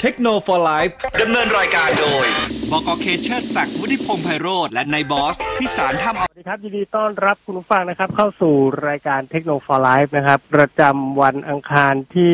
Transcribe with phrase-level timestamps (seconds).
[0.00, 2.26] เทคโนโลยีไลฟ์ดำเนินรายการโดย
[2.70, 8.54] บกเคเชอร์ศักดิ์วุฒิพงษ์ไพโรธและนายบอสพิสารทำสวัสดีครับ ยินดีต้อนรับคุณผู้ฟังนะครับ เข้าสู่
[8.88, 12.32] รายการเทคโนโลยีไลฟ์นะครับ ประจำวันอังคารที่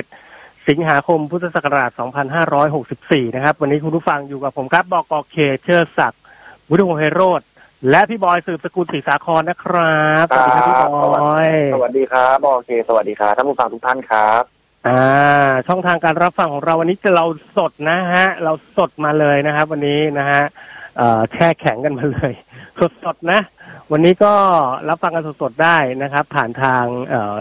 [0.00, 1.90] 17 สิงหาคมพุทธศักราช
[2.62, 6.22] 2564 นะครับ วันนี้คุณผู้ฟังอยู่กับผมครับบกเคเชอร์ศักดิ์
[6.68, 7.40] วุฒิพงษ์ไพโรธ
[7.90, 10.74] และพี่บอยสืบสกุลศรีสาครนะครับ สวัสดีครับพี่
[11.16, 20.42] บอย สวัสดีครับโอเค สวัสดีครับท่านผู้ฟังทุกท่านครับ อ่า ช่องทางการรับฟังของเราวันนี้จะเราสดนะฮะ เราสดมาเลยนะครับ วันนี้นะฮะ
[21.32, 22.32] แช่แข็งกันมาเลย
[22.78, 23.40] สดสดนะ
[23.92, 24.32] วันนี้ก็
[24.88, 26.84] รับฟังกันสดๆได้นะครับ ผ่านทาง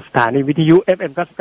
[0.06, 1.38] สถานีวิทยุ FM 99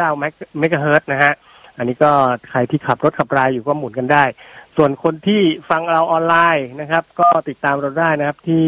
[0.58, 1.32] เมกะเฮิร์นะฮะ
[1.78, 2.12] อันนี้ก็
[2.50, 4.24] ใครที่ขับรถขับรายอยู่ก็หมุนกันได้
[4.76, 5.40] ส่วนคนที่
[5.70, 8.66] ฟังเราออนไลน์นะครับ ก็ติดตามเราได้นะครับ ที่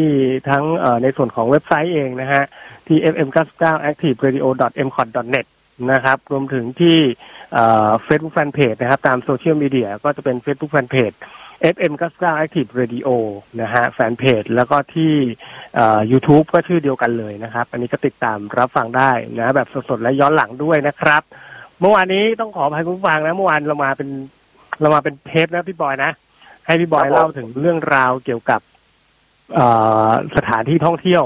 [0.49, 0.63] ทั้ง
[1.03, 2.43] ในส่วนของเว็บไซต์เองนะฮะ
[2.87, 5.45] ที่ fm99 activeradio.mcot.net
[5.91, 6.97] นะครับ รวมถึงที่
[8.03, 11.11] เฟซบุ๊กแฟนเพจนะครับ ตามโซเชียลมีเดียก็จะเป็น Facebook แฟนเพจ
[11.75, 13.07] FM99 Active Radio
[13.61, 15.11] นะฮะแฟนเพจแล้วก็ที่
[16.11, 21.21] ยูทูบก็ชื่อเดียวกันเลยนะครับ อันนี้ก็ติดตามรับฟังได้นะแบบสดๆ และย้อนหลังด้วยนะครับ
[21.79, 24.09] เมื่อวานนี้ต้องขออภัยคุณผู้ฟังนะ เมื่อวานเรามาเป็น
[24.81, 26.11] เรามาเป็นเทปนะพี่บอยนะ
[26.65, 28.61] ให้พี่บอยเล่าถึงเรื่องราวเกี่ยวกับ
[30.35, 31.23] สถานที่ท่องเที่ยว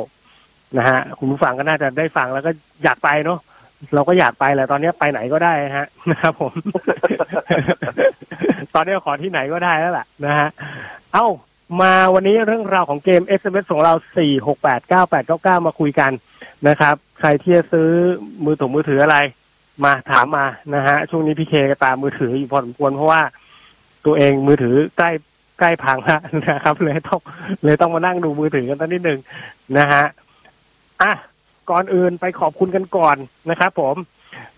[0.78, 2.52] นะฮะคุณผู้ฟังก็น่าจะได้ฟังแล้วก็
[2.84, 3.40] อยากไปเนาะ
[3.94, 6.54] เราก็อยากไปแหละตอนนี้ไปไหนก็ได้ฮะนะครับผม
[8.74, 10.50] ตอนนี้ขอที่ไหนก็ได้แล้วล่ะนะฮะ
[11.14, 11.26] เอ้า
[11.82, 16.12] มาวันนี้เรื่องราวของเกม SMS ของเราสี่หกแปดเก้าแปดเก้าเก้ามาคุยกัน
[16.68, 17.90] นะครับ ใครที่จะซื้อ
[18.46, 19.18] มือถือมือถืออะไร
[19.84, 23.22] มาถามมานะฮะ ช่วงนี้พี่เคก็ตามมือถืออยู่พอสมควรเพราะว่า
[24.06, 25.12] ตัวเองมือถือใกล้
[25.60, 27.20] ใกล้พังแล้วนะครับ เลยต้อง
[27.64, 29.20] เลยต้องมานั่งดูมือถือกันตั้งนิดหนึ่ง
[29.78, 30.04] นะฮะ
[31.02, 31.12] อะ
[31.70, 33.18] ก่อนอื่นไปขอบคุณกันก่อน
[33.50, 33.96] นะครับผม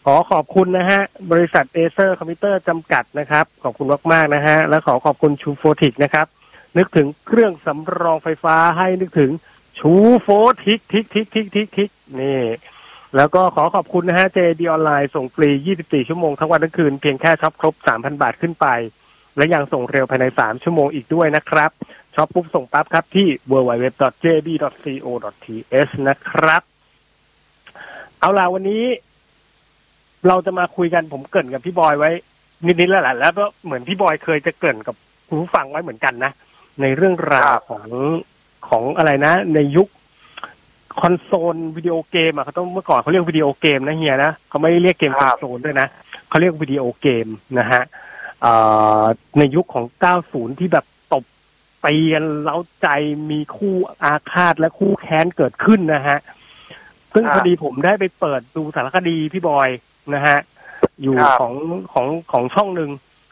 [0.05, 0.99] ขอขอบคุณนะฮะ
[1.31, 6.27] บริษัทเอเซอร์คอมพิวเตอร์จำกัดนะครับ ขอบคุณมากๆนะฮะ และขอขอบคุณชูโฟติกนะครับ
[6.77, 9.31] นึกถึงเครื่องสำรองไฟฟ้าให้นึกถึง
[9.79, 10.27] ชูโฟ
[10.63, 11.89] ติกทิกทิกทิกทิกทิก
[12.19, 12.41] นี่
[13.15, 15.49] แล้วก็ขอขอบคุณนะฮะ JIB ออนไลน์ส่งฟรี
[15.79, 18.67] 24 ชั่วโมงทั้งวันทั้งคืน เพียงแค่ช็อปครบ 3,000 บาทขึ้นไป
[19.37, 21.71] และยังส่งเร็วภายในสามชั่วโมงอีกด้วยนะครับ
[22.15, 24.71] ช็อปปุ๊บส่งปั๊บครับที่ www.jib.co.th
[26.07, 26.61] นะครับ
[28.19, 28.83] เอาล่ะวันนี้
[30.27, 32.09] เราจะมาคุยกันผมเกริ่นกับพี่บอยไว้
[32.65, 34.95] นิดๆแล้วแหละแล้วก็เหมือนพี่บอยเคยจะเกริ่นกับ
[35.27, 36.31] คุณผู้ฟังไว้เหมือนกันนะ
[36.81, 37.85] ในเรื่องราวของ
[38.67, 39.87] ของอะไรนะ ในยุค
[40.99, 45.87] คอนโซลวิดีโอเกมอะเขาต้องเมื่อก่อนเขาเรียกวิดีโอเกมนะเฮียนะเขาไม่ได้เรียกเกมคอนโซลด้วยนะ
[46.27, 47.27] เขาเรียกวิดีโอเกม
[47.59, 47.83] นะฮะ
[49.37, 49.85] ในยุคของ
[50.23, 51.23] 90 ที่แบบตบ
[51.85, 52.87] ตีกันเล้าใจ
[53.29, 56.17] มีคู่อาฆาตและคู่แค้นเกิดขึ้นนะฮะ
[57.17, 59.69] ซึ่งพอดีผมได้ไปเปิดดูสารคดีพี่บอย
[60.13, 60.37] นะฮะ
[61.01, 61.53] อยู่ของ
[61.93, 62.89] ของของช่องหนึ่ง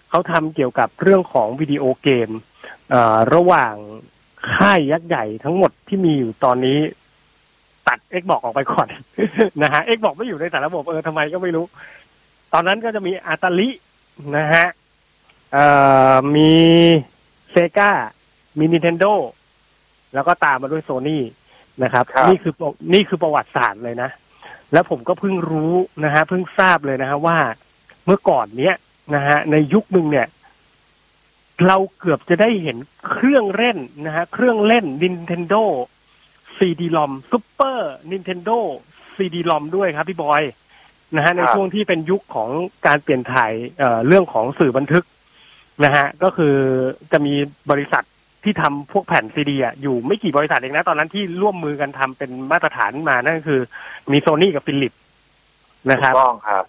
[0.09, 2.29] เขาทำเกี่ยวกับเรื่องของวิดีโอเกม
[3.33, 3.75] ระหว่าง
[4.53, 6.79] ค่ายยักษ์ใหญ่ทั้งหมดที่มีอยู่ตอนนี้
[7.87, 8.87] ตัดเอ็กบอกออกไปก่อน
[9.63, 11.65] นะฮะเอ็กบอกไม่อยู่ในสารระบบเออทำไมก็ไม่รู้
[12.53, 13.69] ตอนนั้นก็จะมีอาตาลิ
[14.37, 14.65] นะฮะ
[15.53, 15.65] เอ่
[16.13, 16.51] อมี
[17.51, 17.91] เซกา
[18.59, 19.05] มีนินเทนโด
[20.13, 21.23] แล้วก็ตามมาด้วยโซนี่
[21.83, 22.53] นะครับรบนี่คือ
[22.93, 24.09] นี่คือประวัติศาสตร์เลยนะ
[24.73, 27.37] แล้วผมก็เพิ่งรู้นะฮะเพิ่งทราบเลยนะฮะว่า
[28.05, 28.75] เมื่อก่อนเนี้ย
[29.15, 30.27] นะฮะในยุคหนึ่งเนี่ย
[31.67, 32.77] เราเกือบจะได้เห็น
[33.09, 35.63] เครื่องเล่นนะฮะเครื่องเล่น Nintendo
[36.57, 37.79] CD ROM Super
[38.11, 38.57] Nintendo
[39.15, 40.43] CD ROM ด้วยครับพี่บอย
[41.15, 42.49] นะฮะในช่วงที่เป็นยุคของ
[42.85, 45.03] การเปลี่ยนถ่ายเอ่อเรื่องของสื่อบันทึก
[45.83, 46.55] นะฮะก็คือ
[47.11, 47.33] จะมี
[47.71, 48.03] บริษัท
[48.45, 53.59] ที่ทำพวกแผ่นซีดีอะอยู่ไม่กี่บริษัทเองนะ ตอนนั้นที่ร่วมมือกันทำเป็นมาตรฐานมานั่นคือ
[54.11, 54.93] มีโซนี่กับฟิลิป
[55.91, 56.65] นะครับต้องครับ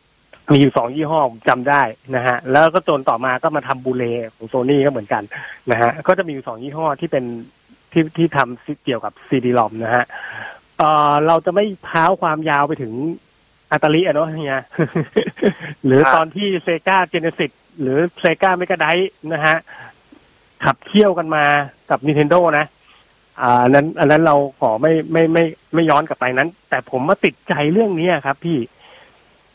[0.53, 1.83] มีอยู่สองยี่ห้อจำได้
[2.17, 4.05] นะฮะ แล้วก็จนต่อมาก็มาทำบูเล
[4.35, 5.23] ของโซนี่ก็เหมือนกัน
[5.71, 7.25] นะฮะ ก็จะมีอยู่สองยี่ห้อที่เป็น
[7.93, 10.05] ที่ที่ทำเกี่ยวกับ CD-ROM นะฮะ
[10.79, 12.93] เอ่อเราจะไม่เท้าความยาวไปถึง
[13.73, 14.63] Atari อะเนาะเนี่ย
[15.85, 17.51] หรือตอนที่ Sega Genesis
[17.81, 18.87] หรือ Sega Mega Drive
[19.33, 19.57] นะฮะ
[20.67, 21.45] ขับเคี่ยวกันมา
[21.91, 22.67] กับ Nintendo นะ
[23.41, 28.59] อ่านั้น อันนั้นเราขอไม่ไม่ไม่ไม่ย้อนกลับไปนั้น แต่ผมมาติดใจเรื่องนี้ครับ พี่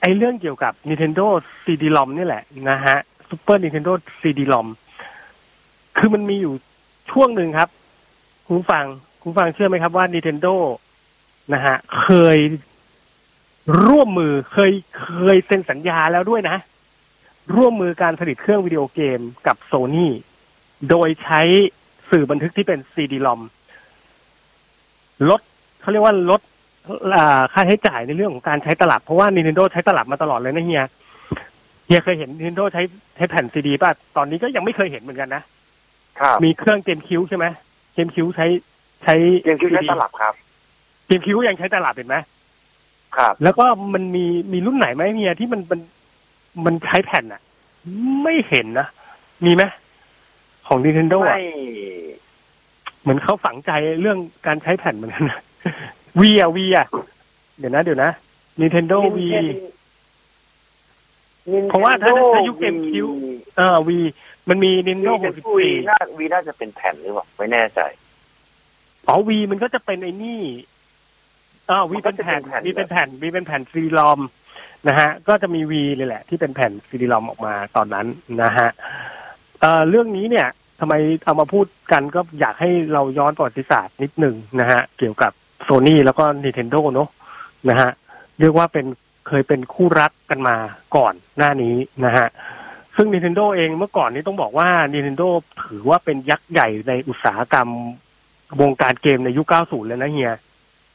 [0.01, 1.25] ไอ้เรื่องเกี่ยวกับ Nintendo
[1.63, 2.97] CD-ROM นี่แหละนะฮะ
[3.29, 4.67] Super Nintendo CD-ROM
[5.97, 6.53] คือมันมีอยู่
[7.11, 7.69] ช่วงหนึ่งครับ
[8.47, 8.85] คุณฟัง
[9.21, 10.55] คุณฟังเชื่อไหมครับว่า Nintendo
[11.53, 12.37] นะฮะ เคย
[13.87, 16.57] ร่วมมือเคยเคยเซ็นสัญญาแล้วด้วยนะ
[17.55, 20.13] ร่วมมือการผลิตเครื่องวิดีโอเกมกับโซนี่
[20.89, 21.41] โดยใช้
[22.09, 23.41] สื่อบันทึกที่เป็นซีดีลอม
[25.29, 25.41] ลด
[25.81, 26.41] เขาเรียกว่าลด
[27.53, 30.83] ค่าใช้จ่ายในเรื่องของการใช้ตลับ เพราะว่า Nintendo ใช้ตลับมาตลอดเลยนะเฮีย
[31.85, 32.81] เฮียเคยเห็น Nintendo ใช้
[33.15, 35.43] ใช้แผ่นซีดีป่ะ ตอนนี้ก็ยังไม่เคยเห็นเหมือนกันนะ
[36.19, 37.45] ครับมีเครื่องเกมคิวใช่ไหม
[37.93, 38.47] เกมคิวใช้
[39.03, 40.33] ใช้เกมคิวใช้ตลับครับ
[41.07, 42.17] เกมคิวยังใช้ตลับเห็นไหม
[43.17, 45.79] ครับ แล้วก็มันมีมีรุ่นไหนไหมเฮียที่มันมัน
[46.65, 47.41] มันใช้แผ่นอะ
[48.23, 48.87] ไม่เห็นนะ
[49.45, 49.63] มีไหม
[50.71, 51.45] ของ Nintendo อะไม่
[53.01, 53.71] เหมือนเขาฝังใจ
[54.01, 55.39] เรื่องการใช้แผ่นเหมือนกันนะ
[56.19, 56.87] วีอะวีอะ
[57.59, 58.11] เดี๋ยวนะ เดี๋ยวนะ
[58.61, 59.27] Nintendo วี
[61.69, 63.07] เพราะว่าถ้าถ้ายุคเกมคิว
[63.57, 63.97] เออวี
[64.49, 67.79] มันมีวี Nintendo จะวีน่าวีน่าจะเป็นแผ่นหรือเปล่าไม่แน่ใจ
[68.45, 70.41] 64อ๋อวีมันก็จะเป็นไอ้นี่
[71.69, 74.19] อ๋อวีเป็นแผ่นมันก็จะเป็นแผ่นวีเป็นแผ่นวีเป็นแผ่นซีดีลอม
[74.87, 78.05] นะฮะ ก็จะมีวีเลยแหละ ที่เป็นแผ่นซีดีลอมออกมาตอนนั้น
[78.43, 78.69] นะฮะ
[79.59, 80.47] เอ่อเรื่องนี้เนี่ย
[80.81, 80.95] ทำไม
[81.25, 85.31] เอามาพูดกันก็อยากให้เราย้อนประวัติศาสตร์นิดหนึ่งนะฮะ เกี่ยวกับ
[85.63, 87.09] โซ n y แล้วก็ Nintendo เนอะ
[87.69, 87.89] นะฮะ
[88.39, 88.85] เรียกว่าเป็น
[89.27, 90.55] เคยเป็นคู่รักกันมา
[90.95, 91.75] ก่อนหน้านี้
[92.05, 92.27] นะฮะ
[92.95, 95.27] ซึ่ง Nintendo เองเมื่อก่อนนี้ต้องบอกว่า Nintendo
[95.63, 97.69] ถือว่าเป็นยักษ์ใหญ่ในอุตสาหกรรม
[98.61, 100.33] วงการเกมในยุค 90 เลยนะเฮีย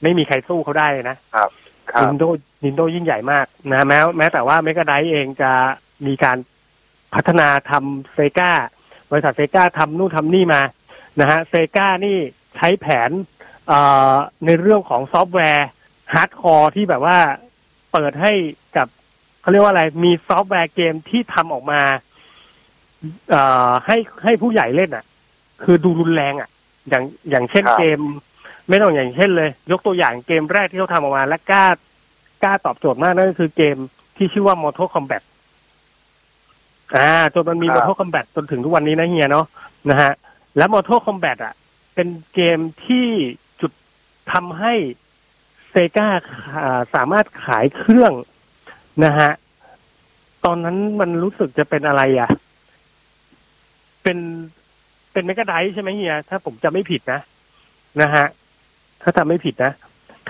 [0.03, 1.51] ไม่มีใครสู้เขาได้นะครับ
[2.01, 2.29] Nintendo
[2.63, 5.53] Nintendo ยิ่งใหญ่มากนะแม้แม้แต่ว่า Mega d r i v e เองจะ
[6.07, 6.39] มีการ
[7.15, 8.53] พัฒนาทำ Sega
[9.11, 10.63] บริษัท Sega ทำนู่นทำนี่มา
[11.21, 12.17] นะฮะ Sega นี่
[12.57, 13.11] ใช้แผน
[13.69, 13.81] เอ่
[14.13, 14.15] อ
[14.47, 15.69] ในเรื่องของซอฟต์แวร์
[16.15, 17.19] hardcore ที่แบบว่า
[17.93, 18.33] เปิดให้
[18.77, 18.87] กับ
[19.41, 21.81] เขาเรียกว่าอะไร มีซอฟต์แวร์เกมที่ทำออกมา
[23.31, 25.05] เอ่อให้ให้ผู้ใหญ่เล่นอะ
[25.63, 26.49] คือดูรุนแรงอะ
[26.89, 28.01] อย่างอย่างเช่นครับเกม
[28.69, 31.65] ไม่ต้องอย่างเช่นเลย ยกตัวอย่างเกมแรกที่เขาทำออกมา และกล้า
[32.43, 33.77] กล้าตอบโจทย์มากนั่นก็คือเกม
[34.17, 35.23] ที่ชื่อว่า Mortal Kombat
[36.95, 39.47] อ่าจนมันมีครับ Mortal Kombat จนถึงทุกวันนี้นะเฮียเนาะ
[39.91, 40.13] นะฮะ
[40.57, 41.55] และ Mortal Kombat อะ
[41.95, 43.07] เป็นเกมที่
[43.61, 43.73] จุด
[44.33, 44.73] ทำให้
[45.71, 46.09] เซกา
[46.95, 48.13] สามารถขายเครื่อง
[49.05, 49.31] นะฮะ
[50.45, 52.31] ตอนนั้นมันรู้สึกจะเป็นอะไรอะ
[54.03, 54.19] เป็น
[55.13, 57.21] เป็น Mega Drive ใช่ไหมเฮียถ้าผมจะไม่ผิดนะ
[58.01, 58.27] นะฮะ
[59.03, 59.73] ถ้าจำไม่ผิดนะ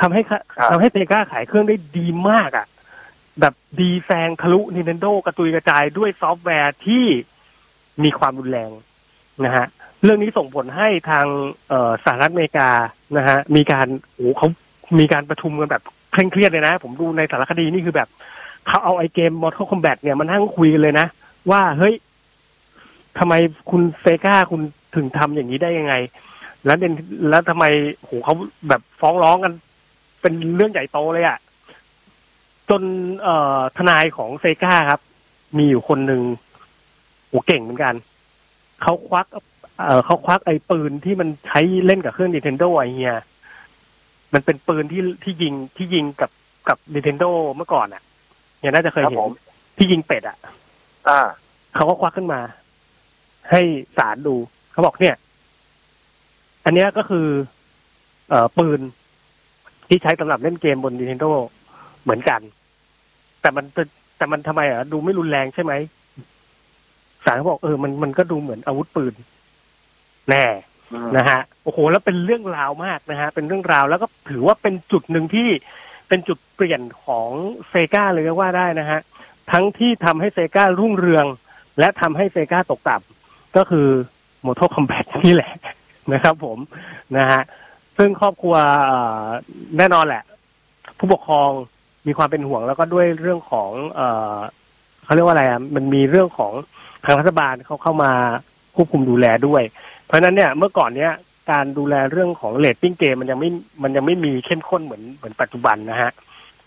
[0.01, 2.67] ทำให้ค่ะครับทำให้ Sega ขายเครื่องได้ดีมากอะ่ะ
[3.41, 7.05] แบบดีแซงทะลุ Nintendo กระจุยกระจายด้วยซอฟต์แวร์ที่
[8.03, 8.71] มีความรุนแรง
[9.45, 9.67] นะฮะ
[10.03, 11.27] เรื่องนี้ส่งผลให้ทาง
[11.69, 12.71] เออสหรัฐอเมริกา
[13.17, 14.49] นะฮะมีการโอ้เขา
[14.99, 18.09] มีการประชุมกันแบบเคร่งเครียดเลยนะ ผมดูในสารคดีนี่คือแบบ
[18.67, 21.07] เขาเอาไอ้เกม Mortal Kombat เนี่ยมันนั่งคุยกันเลยนะ
[21.51, 21.95] ว่าเฮ้ย
[23.19, 23.35] ทำไม
[23.71, 24.61] คุณเซกาคุณ
[24.97, 25.95] ถึงทำอย่างนี้ได้ยังไง
[26.65, 26.93] แล้วเด่น
[27.31, 27.65] แล้วทำไม
[27.97, 28.35] โหเขา
[28.69, 29.53] แบบฟ้องร้องกัน
[30.21, 31.39] เป็นเรื่องใหญ่โตเลยอะ่ะ
[32.71, 32.83] จน
[33.23, 35.01] เอ่อทนายของเซกาครับ
[35.59, 36.23] มีอยู่คนหนึ่ง
[37.29, 37.95] โหเก่งเหมือนกัน
[38.83, 39.27] เขาควัก
[39.81, 43.15] เอ่อเขาควักไอ้ปืนที่มันใช้เล่นกับเครื่อง Nintendo ไอเฮีย
[44.35, 46.31] มันเป็นปืนที่ที่ยิงที่ยิงกับ
[46.69, 48.03] กับ Nintendo เมื่อก่อนอะ่ะ
[48.61, 49.33] เนี่ยน่าจะเคยครับเห็นผม
[49.77, 50.37] ที่ยิงเป็ดอะ่ะ
[51.09, 51.21] อ่า
[51.75, 52.41] เขาก็ควักขึ้นมา
[53.51, 53.61] ให้
[53.97, 54.37] สารดู
[54.73, 55.17] เขาบอกเนี่ย
[56.65, 57.27] อันเนี้ยก็คือ
[58.29, 58.81] เอ่อปืน
[59.89, 61.31] ที่ใช้สำหรับเล่นเกมบน Nintendo
[62.03, 62.41] เหมือนกัน
[63.41, 63.87] แต่มันเป็น
[64.17, 65.73] แต่มันทำไมอะดูไม่รุนแรงใช่ไหม
[67.25, 69.15] สารเขาบอกเออมันมันก็ดูเหมือนอาวุธปืน
[70.31, 70.45] แน่
[70.93, 75.49] อืมนะฮะโอ้โห แล้วเป็นเรื่องราวมากนะฮะ เป็นเรื่องราวแล้วก็ถือว่าเป็นจุดหนึ่งที่
[76.09, 77.31] เป็นจุดเปลี่ยนของ
[77.69, 79.01] เซกาเลยก็ว่าได้นะฮะ
[79.53, 81.27] ทั้งที่ทำให้เซการุ่งเรือง
[81.79, 83.89] และทำให้เซกาตกต่ำก็คือ
[84.45, 85.53] Mortal Kombat นี่แหละ
[86.13, 86.59] นะครับ ผม
[87.17, 87.41] นะฮะ
[87.97, 89.27] ซึ่งครอบครัวเอ่อ
[89.79, 90.23] แน่นอนแหละ
[90.99, 91.51] ผู้ปกครอง
[92.07, 94.37] มีความเป็นห่วงแล้วก็ด้วยเรื่องของเอ่อ
[95.05, 96.53] เขาเรียกว่าอะไรอะมันมีเรื่องของ
[97.05, 98.13] ทางรัฐบาลเขาเข้ามา
[98.77, 99.63] ควบคุมดูแลด้วย
[100.05, 101.13] เพราะฉะนั้นเนี่ยเมื่อก่อนเนี้ย
[101.51, 103.51] การดูแลเรื่องของเรตติ้งเกมมันยังไม่
[103.83, 106.11] มันยังไม่มีเข้มข้นเหมือนเหมือนปัจจุบันนะฮะ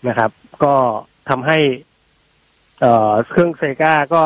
[0.08, 0.30] นะครับ
[0.62, 0.74] ก็
[1.28, 1.58] ทำให้
[2.80, 4.22] เอ่อเครื่อง Sega ก็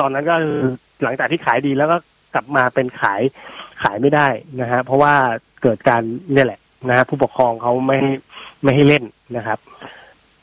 [0.00, 0.60] ตอนนั้นก็คือ
[1.02, 1.96] หลังจากที่ขายดีแล้วก็
[2.34, 3.20] กลับมาเป็นขาย
[3.82, 4.28] ขายไม่ได้
[4.60, 5.14] นะฮะเพราะว่า
[5.62, 8.12] เกิดการเนี่ยแหละ นะฮะผู้ปกครองเขาไม่ให้
[8.62, 9.04] ไม่ให้เล่น
[9.36, 9.58] นะครับ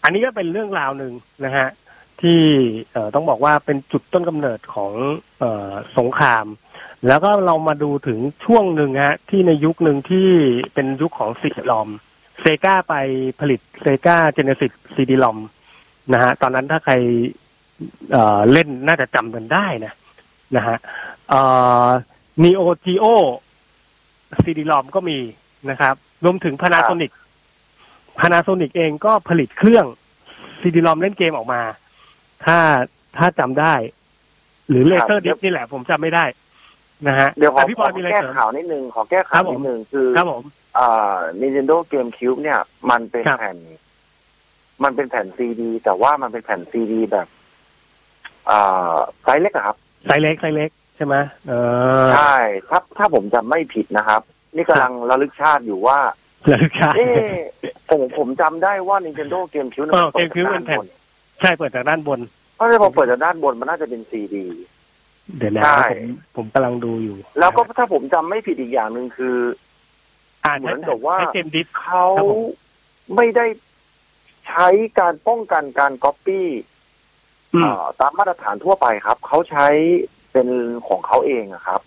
[0.04, 1.14] อันนี้ก็เป็นเรื่องราวหนึ่ง
[1.46, 1.68] นะฮะ
[2.22, 2.42] ที่
[2.92, 4.94] เออต้องบอกว่าเป็นจุดต้นกำเนิดของ
[5.40, 6.46] เออสงคราม
[7.08, 10.28] แล้วก็เรามาดูถึงช่วงหนึ่งฮะที่ในยุคหนึ่งที่
[10.74, 11.90] เป็นยุคของ CD-ROM
[12.42, 12.96] Sega ไป
[13.40, 15.40] ผลิต Sega Genesis CD-ROM
[16.14, 16.94] นะฮะตอนนั้นถ้าใคร
[18.12, 19.94] เล่นน่าจะจำกันได้นะ
[20.56, 20.78] นะฮะ
[21.30, 21.42] เอ่
[21.86, 21.88] อ
[22.44, 25.18] Neo Geo CD-ROM ก็มี
[25.70, 27.12] นะครับ รวมถึง Panasonic
[28.20, 29.86] Panasonic เองก็ผลิตเครื่อง
[30.62, 31.62] CD-ROM เล่นเกมออกมา
[32.46, 32.58] ถ้า
[33.18, 33.74] ถ้าจำได้
[34.70, 36.26] หรือ laser discนี่แหละ ผมจำไม่ได้
[37.08, 40.44] นะฮะเดี๋ยวขอแต่พี่ขบออยมีอะไรเสริมนิดนึงขอแก้ข่าวครับผมแก้ข่าวนิดนึงคือครับผม
[40.78, 43.58] อ่า Nintendo GameCube เนี่ย มันเป็นครับแผ่น
[44.84, 47.28] มันเป็นแผ่นซีดี แต่ว่ามันเป็นแผ่นซีดีแบบ
[48.50, 51.16] อ่าไซส์เล็กอะครับไซส์เล็กไซส์เล็กใช่ไหม
[51.48, 51.54] เอ
[52.04, 52.36] อใช่
[52.70, 54.22] ถ้าถ้าผมจำไม่ผิดนะครับ
[54.56, 56.00] นี่กำลังระลึกชาติอยู่ว่า
[56.48, 57.38] แล้วค่ะเอ๊ะ
[57.90, 60.86] ผมผมจำได้ว่า Nintendo เกมคิวเออ GameCube เป็นแผ่น
[61.42, 62.20] ใช่เปิดจากด้านบน
[62.56, 64.46] เพราะฉะนั้นพอเปิดจากด้านบนมันน่าจะเป็นซีดี
[65.38, 69.38] เดี๋ยวนะใช่ผมผมกำลังดูอยู่ แล้วก็ถ้าผมจำไม่ผิดอีกอย่างหนึ่งคือ
[70.46, 72.42] อ่านเหมือนกับว่าใช้เกมดิสเขาครับผม
[73.16, 73.46] ไม่ได้
[74.48, 74.68] ใช้
[75.00, 76.48] การป้องกันการก๊อปปี้
[77.54, 79.68] อืมเอ่อตามมาตรฐานทั่วไปครับ เขาใช้
[80.32, 80.48] เป็น
[80.88, 81.82] ของเขาเองอะครับ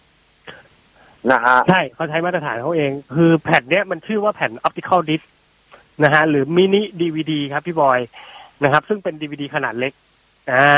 [1.33, 5.25] นะฮะใช่เขาใช้มาตรฐานเขาเอง คือแผ่นเนี้ยมันชื่อว่าแผ่น optical disc
[6.05, 8.01] นะฮะหรือมินิดีวดีครับพี่บอย
[8.63, 9.93] นะครับ ซึ่งเป็นดีวดีขนาดเล็ก
[10.53, 10.69] อ่า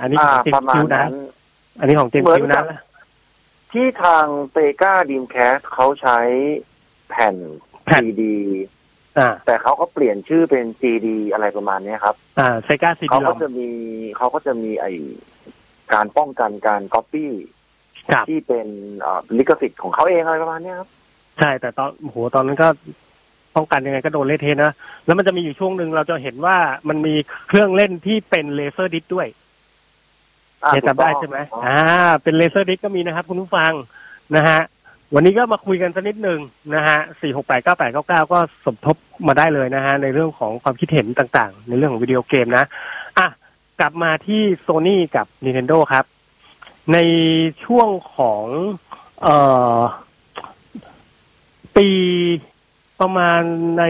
[0.00, 1.14] อันนี้ขอ่าองเจมประมาณคิวนะนั้น
[1.78, 2.66] อันนี้ของเจมเหมือนคิวกันะบ
[3.72, 6.18] ที่ทางเ e กาดีมแคสเขาใช้
[7.10, 7.34] แผ่น
[7.84, 8.36] แผ่นซีดี
[9.18, 13.68] อ่าแต่เขาก็เปลี่ยนชื่อเป็นซีดีอะไรประมาณเนี้ยครับอ่าเซกาซีเขาดีลก็อมจะมี
[14.16, 14.86] เขาก็จะมีไอ
[15.92, 17.63] การป้องกันการก๊อปปี้ครับ
[18.28, 18.66] ที่เป็น
[19.00, 20.88] เอ่อลิขสิทธิ์ของเขาเองอะไรประมาณเนี้ยครับ
[21.38, 22.68] ใช่แต่ตอนโหตอนนั้นก็
[23.56, 24.72] ป้องกันยังไงก็โดนเละเทะนะ
[25.06, 26.56] แล้วมันจะมีอยู่ช่วงหนึ่งเราจะเห็นว่า
[26.88, 27.14] มันมี
[27.48, 29.26] เครื่องเล่นที่เป็น laser disc ด้วย
[30.64, 31.80] อ่าเจจำได้ถูกต้องใช่ไหมถูกต้องอ่า
[32.22, 33.72] เป็น laser disc ก็มีนะครับคุณผู้ฟัง
[34.36, 34.60] นะฮะ
[35.14, 36.40] วันนี้ก็มาคุยกันสักนิดหนึ่ง
[36.74, 38.96] นะฮะสี่หกแปดเก้าแปดเก้าเก้าก็สมทบ
[39.26, 42.64] มาได้เลยนะฮะ ในเรื่องของความคิดเห็นต่างๆ ในเรื่องของวิดีโอเกมนะ
[43.18, 43.26] อะ
[43.80, 46.04] กลับมาที่โซ n y กับ Nintendo ครับ
[46.92, 46.98] ใน
[47.64, 48.44] ช่วงของ
[49.22, 49.36] เอ่
[49.78, 49.80] อ
[51.76, 51.88] ปี
[53.00, 53.40] ประมาณ
[53.78, 53.84] ใน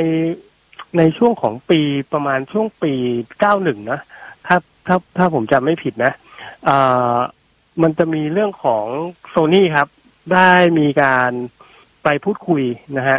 [0.98, 1.80] ในช่วงของปี
[2.12, 2.92] ประมาณช่วงปี
[3.40, 4.00] เก้าหนึ่งนะ
[4.46, 6.12] ถ้าถ้าถ้าผมจำไม่ผิดนะ
[6.64, 6.76] เอ่
[7.14, 7.16] อ
[7.82, 8.86] มันจะมีเรื่องของ
[9.30, 9.88] โซ n y ครับ
[10.32, 11.30] ได้มีการ
[12.04, 12.62] ไปพูดคุย
[12.98, 13.18] นะฮะ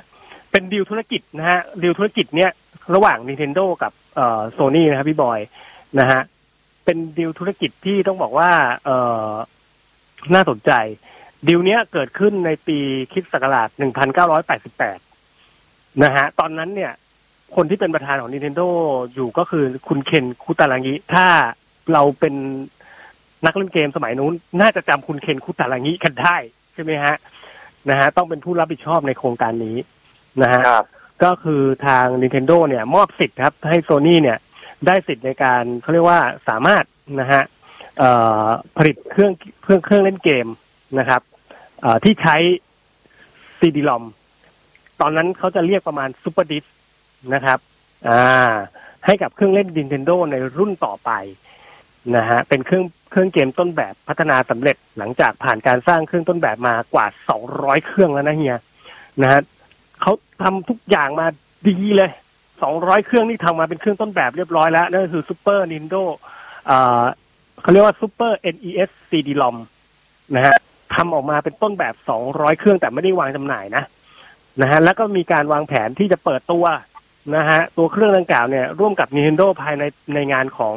[0.51, 2.51] เป็นดีลธุรกิจนะฮะดีลธุรกิจเนี้ย
[2.96, 5.39] ระหว่าง Nintendo กับเอ่อโซนี่นะครับพี่บอย
[6.00, 6.22] นะฮะ
[6.86, 8.51] เป็นดีลธุรกิจที่ต้องบอกว่า
[8.86, 9.32] เอ่อ
[10.34, 10.72] น่าสนใจ
[11.48, 12.77] ดีลเนี้ยเกิดขึ้นในปี
[13.12, 13.70] คริดศักราช
[15.25, 16.94] 1988 นะฮะ ตอนนั้นเนี่ย
[17.55, 18.67] คนที่เป็นประธานของ Nintendo
[19.13, 21.27] อยู่ก็คือคุณเคนคุตารางิ ถ้า
[21.94, 22.34] เราเป็น
[23.46, 26.36] นักเล่นเกมสมัยนู้น น่าจะจำคุณเคนคุตารางิกันได้
[26.74, 27.15] ใช่ไหมฮะ
[27.89, 29.77] นะฮะ ต้องเป็นผู้รับผิดชอบในโครงการนี้
[30.41, 30.86] นะฮะครับ
[31.24, 34.38] ก็คือทาง Nintendo เนี่ย มอบสิทธิ์ครับ ให้ Sony เนี่ย
[34.88, 36.84] ได้สิทธิ์ในการเขาเรียกว่าสามารถ
[37.22, 37.55] นะฮะเอ่อ
[38.78, 39.32] ผลิตเครื่อง
[39.64, 40.48] เครื่องเครื่องเล่นเกม
[41.00, 41.22] นะครับ
[42.04, 42.36] ที่ใช้
[43.60, 44.04] CD-ROM
[45.02, 46.68] ตอนนั้นเขาจะเรียกประมาณ Super Disc
[47.34, 47.60] นะครับ
[48.10, 48.54] อ่า
[49.06, 51.12] ให้กับเครื่องเล่น Nintendo ในรุ่นต่อไป
[52.16, 57.08] นะฮะเป็นเครื่องเครื่องเกมต้นแบบพัฒนาสำเร็จหลังจากผ่านการสร้างเครื่องต้นแบบมากว่า
[57.46, 58.58] 200เครื่องแล้วนะเฮีย
[59.22, 59.42] นะฮะ
[60.02, 60.12] เขา
[60.42, 61.28] ทำทุกอย่างมา
[61.68, 62.12] ดีเลย
[62.58, 66.04] 200เครื่องนี่ทำมาเป็นเครื่องต้นแบบเรียบร้อยแล้วนั่นคือ Super Nintendo
[66.70, 67.04] อ่า
[67.62, 69.56] เขาเรียกว่า Super NES CD-ROM
[70.36, 70.56] นะฮะ
[70.96, 71.96] ทำออกมาเป็นต้นแบบ
[72.28, 73.84] 200 เครื่องแต่ไม่ได้วางจำหน่ายนะ
[74.62, 76.66] นะฮะแล้วก็มีการวางแผนที่จะเปิดตัว
[77.36, 79.84] นะฮะตัวเครื่องดังกล่าวเนี่ยร่วมกับ Nintendo ภายใน
[80.16, 80.76] ในงานของ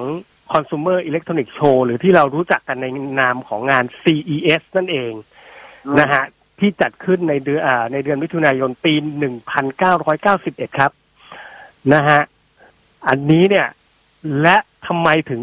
[0.53, 2.87] Consumer Electronic Show หรือที่เรารู้จักกันใน
[3.21, 5.13] นามของงาน CES นั่นเอง
[6.01, 6.23] นะฮะ
[6.59, 8.95] ที่จัดขึ้นในเดือนอ่าในเดือนมิถุนายนปี
[9.65, 10.93] 1991 ครับ
[11.95, 12.21] นะฮะ
[13.09, 13.69] อันนี้เนี่ย
[14.41, 14.57] และ
[14.87, 15.41] ทำไมถึง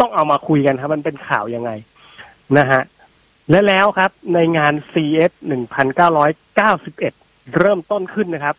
[0.00, 1.70] ต้องเอามาคุยกันครับ มันเป็นข่าวยังไง
[2.58, 2.82] นะฮะ
[3.50, 5.32] และแล้วครับ ในงาน CS
[6.22, 8.56] 1991 เริ่มต้นขึ้นนะครับ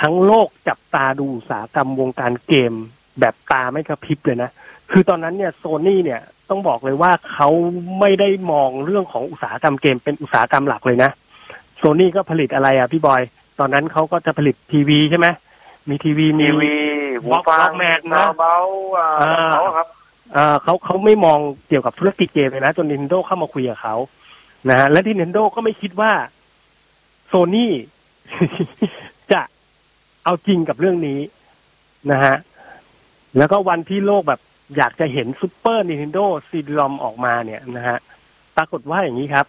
[0.00, 2.72] ทั้งโลกจับตาดูอุตสาหกรรมวงการเกม
[3.20, 4.50] แบบตาไม่กระพริบเลยนะ
[4.90, 7.48] คือตอนนั้นเนี่ยโซนี่เนี่ยต้องบอกเลยว่าเขา
[8.00, 11.10] ไม่ได้มองเรื่องของอุตสาหกรรมเกมเป็นอุตสาหกรรมหลักเลยนะ
[11.78, 13.22] โซนี่ก็ผลิตอะไรอะพี่บอย
[13.58, 15.26] ตอนนั้นเขาก็จะผลิตทีวีใช่ไหม
[15.88, 16.74] มีทีวีมีวี
[17.20, 19.86] หูบล็อกฟับล็องกแมนนะเบาๆอ่าอ่าเขาครับ
[20.62, 23.94] เขาเขาไม่มองเกี่ยวกับธุรกิจเกมเลยนะ จน Nintendo เข้ามาคุยกับเขา
[24.68, 26.12] นะฮะและที่ Nintendo ก็ไม่คิดว่า
[27.26, 27.72] โซนี่
[29.32, 29.42] จะ
[30.24, 31.20] เอาจริงกับเรื่องนี้
[32.10, 32.36] นะฮะ
[33.38, 34.40] แล้วก็วันที่โลกแบบ
[34.76, 37.98] อยากจะเห็นซูเปอร์ Nintendo CD-ROM ออกมาเนี่ยนะฮะ
[38.56, 39.46] ปรากฏว่าอย่างนี้ครับ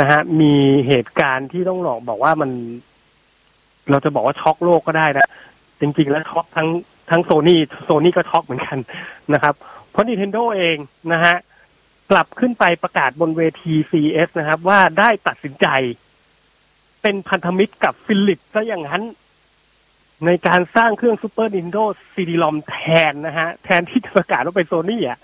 [0.00, 0.54] นะฮะมี
[0.88, 2.50] เหตุการณ์ที่ต้องหลอกบอกว่ามัน
[3.90, 5.28] เราจะบอกว่าช็อกโลกก็ได้นะ
[5.80, 6.68] จริงๆแล้วช็อกทั้ง
[7.10, 8.78] ทั้งโซนี่โซนี่ก็ช็อกเหมือนกัน
[9.34, 9.54] นะครับ
[9.94, 10.76] เพราะ Nintendo เอง
[11.12, 11.36] นะฮะ
[12.10, 15.66] กลับขึ้นไปประกาศบนเวที CES นะครับ ว่าได้ตัดสินใจ
[17.02, 19.02] เป็นพันธมิตรกับฟิลิปซะอย่างนั้น
[20.26, 21.84] ในการสร้างเครื่อง Super Nintendo
[22.14, 22.76] CD-ROM แท
[23.10, 25.18] นนะฮะ แทนที่จะประกาศว่าเป็นโซนี่อะ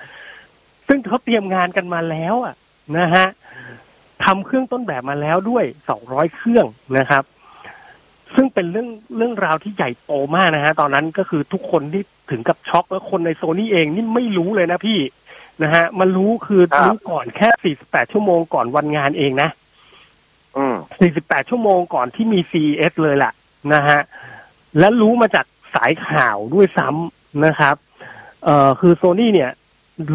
[0.88, 2.54] ซึ่งเขาเตรียมงานกันมาแล้ว อะ
[2.98, 3.26] นะฮะ
[4.24, 5.64] ทำเครื่องต้นแบบมาแล้วด้วย
[6.00, 6.66] 200เครื่อง
[6.98, 7.24] นะครับ
[8.42, 14.99] ซึ่งเป็นเรื่องเรื่องราวที่ใหญ่โตมากนะฮะ ตอนนั้นก็คือทุกคนที่ถึงกับช็อกแล้วคนในโซนี่เองนี่ไม่รู้เลยนะพี่
[15.62, 19.49] นะฮะมันรู้คือครับรู้ก่อนแค่ 48 ชั่วโมงก่อนวันงานเองนะ
[20.56, 20.76] อืม
[21.14, 23.32] 48 ชั่วโมงก่อนที่มี CES เลยล่ะ
[23.75, 24.00] นะฮะ
[24.78, 27.76] และรู้มาจากสายข่าวด้วยซ้ำนะครับ
[28.44, 29.50] เอ่อคือโซนี่เนี่ย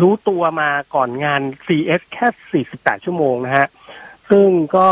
[0.01, 3.67] รู้ตัวมาก่อนงาน CES แค่ 48 ชั่วโมงนะฮะ
[4.29, 4.89] ซึ่งก็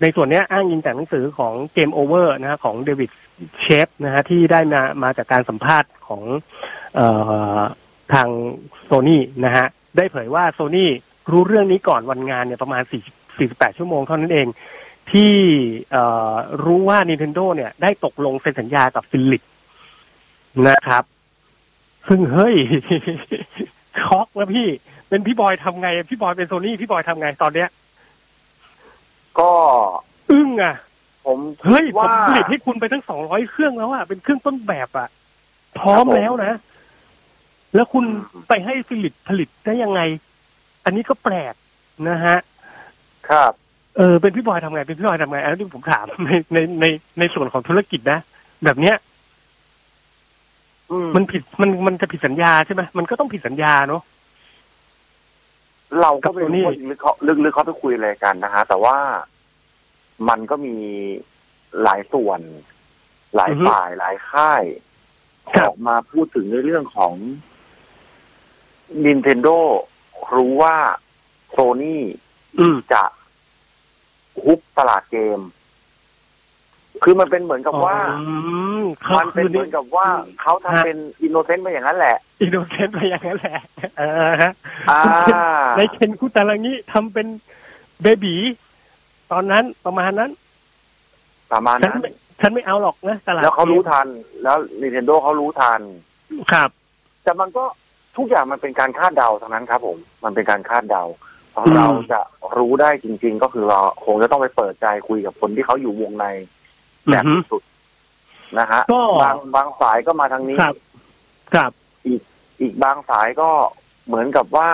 [0.00, 3.10] ในส่วนนี้อ้างอิงจากหนังสือของ Game Over นะฮะของเดวิด
[3.60, 6.22] เชฟนะฮะที่ได้มามาจากการสัมภาษณ์ของ
[6.98, 7.00] อ
[7.58, 7.60] อ
[8.12, 8.28] ทาง
[8.84, 10.90] โซนี่นะฮะได้เผยว่าโซนี่
[11.30, 14.46] รู้เรื่องนี้ก่อนวันงานเนี่ยประมาณ4 48ชั่วโมงเท่านั้นเอง
[15.12, 15.32] ที่
[16.64, 19.42] รู้ว่า Nintendo เนี่ย ได้ตกลงเซ็นสัญญากับฟิลิป
[20.68, 21.04] นะครับ
[22.08, 22.54] ซึ่งเฮ้ย
[24.00, 24.68] ช็อกแล้วพี่
[25.08, 27.68] เป็นพี่บอยทำไง พี่บอยเป็นโซนี่พี่บอยทำไงตอนเนี้ย
[29.38, 29.52] ก็
[30.30, 30.74] อึ้งอะ
[31.26, 35.08] ผมเฮ้ยคิดผมว่าผลิตให้คุณไปทั้งสองร้อยเครื่องแล้วอะเป็นเครื่องต้นแบบอะ
[35.78, 36.52] พร้อมครับผมแล้วนะ
[37.74, 40.00] แล้วคุณอืมไปให้ฟิลิปผลิตได้ยังไง
[40.84, 41.54] อันนี้ก็แปลก
[42.08, 42.38] นะฮะ
[43.28, 43.52] ครับ
[43.96, 46.84] เออเป็นพี่บอยทำไงเป็นพี่บอยทำไงอันนี้ผมถามในในใน
[47.18, 48.18] ในส่วนของธุรกิจนะ
[48.64, 48.96] แบบเนี้ย
[50.90, 54.02] อืมมันผิดมันมันจะผิดสัญญาใช่ไหมมันก็ต้องผิดสัญญาเนาะ
[56.00, 57.12] เราก็ไม่กับตัวนี้รู้ว่าลึกเขา
[57.44, 58.98] ลึกๆเขาไปคุยอะไรกันนะฮะ แต่ว่า
[60.28, 60.76] มันก็มี
[61.82, 62.40] หลายส่วน
[63.34, 64.62] หลายฝ่ายหลายค่าย
[65.62, 67.14] ออกมาพูดถึงในเรื่องของ
[69.04, 69.58] Nintendo
[70.34, 70.76] รู้ว่า
[71.50, 72.04] โซนี่
[72.58, 73.02] อืมจะ
[74.44, 75.40] ฮุบตลาดเกม
[77.04, 78.34] คือมันเป็นเหมือนกับว่าอื
[78.80, 80.06] มเขามันเป็นคือเหมือนกับว่า
[80.40, 83.58] เขาทำเป็นอินโนเซนต์มาอย่างนั้นแหละ อินโดเซนไปอย่างนั้นแหละ
[83.98, 84.52] เออฮะ
[84.90, 85.00] อ่า
[85.76, 87.26] ในเคนคุตารางิทำเป็น
[88.02, 88.34] เบบี
[89.32, 90.30] ตอนนั้นประมาณนั้น
[91.52, 92.10] ประมาณฉันนั้นไม่
[92.40, 94.06] ฉันไม่เอาหรอกนะตลาดแล้วเขารู้กมทัน
[94.42, 95.80] แล้ว Nintendo เขารู้ทัน
[96.52, 96.70] ครับ
[97.24, 97.64] แต่มันก็
[98.16, 101.04] ทุกอย่างมันเป็นการคาดเดาทั้งนั้นครับ ผม มันเป็นการคาดเดา
[101.56, 102.20] อืมเราจะ
[102.58, 106.26] รู้ได้จริง ๆ ก็คือเราคงจะต้องไปเปิดใจคุยกับคนที่เขาอยู่วงใน
[107.10, 110.74] แบบอือฮึสุดๆนะฮะก็บางบางสายก็มาทางนี้ครับ
[111.54, 111.70] ครับ
[112.60, 113.50] อีกบางสายก็
[114.06, 114.70] เหมือนกับว่า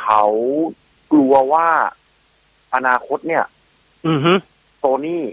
[0.00, 0.24] เขา
[1.12, 1.68] กลัวว่า
[2.74, 3.44] อนาคตเนี่ย
[4.08, 4.32] อือฮึ
[4.78, 5.24] โซนี่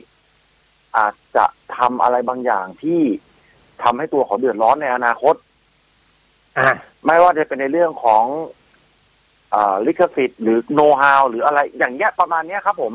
[0.98, 1.46] อาจจะ
[1.78, 3.02] ทำอะไรบางอย่างที่
[3.84, 5.36] ทำให้ตัวเขาเดือดร้อนในอนาคต
[6.58, 6.74] อ่า
[7.06, 8.26] ไม่ว่าจะเป็นในเรื่องของ
[9.52, 12.94] เออลิขสิทธิ์หรือโน้ตฮาวหรืออะไรอย่างเงี้ยประมาณเนี้ยครับผม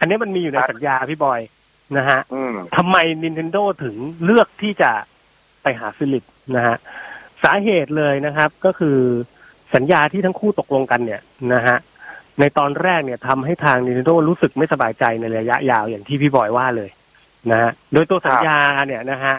[0.00, 1.40] อันนี้มันมีอยู่ในสัญญาพี่บอย
[1.96, 4.90] นะฮะอืมทำไม Nintendo ถึงเลือกที่จะ
[5.62, 6.24] ไปหาฟิลิป
[6.56, 6.76] นะฮะ
[7.42, 8.98] สาเหตุเลยนะครับก็คือ
[9.74, 11.20] สัญญาที่ทั้งคู่ตกลงกันเนี่ย
[11.54, 11.76] นะฮะ
[12.40, 16.90] ในตอนแรกเนี่ยทำให้ทาง Nintendo รู้สึกไม่สบายใจในระยะยาวอย่างที่พี่บอยว่าเลย
[17.50, 19.34] นะฮะโดยตัวสัญญาเนี่ยนะฮะ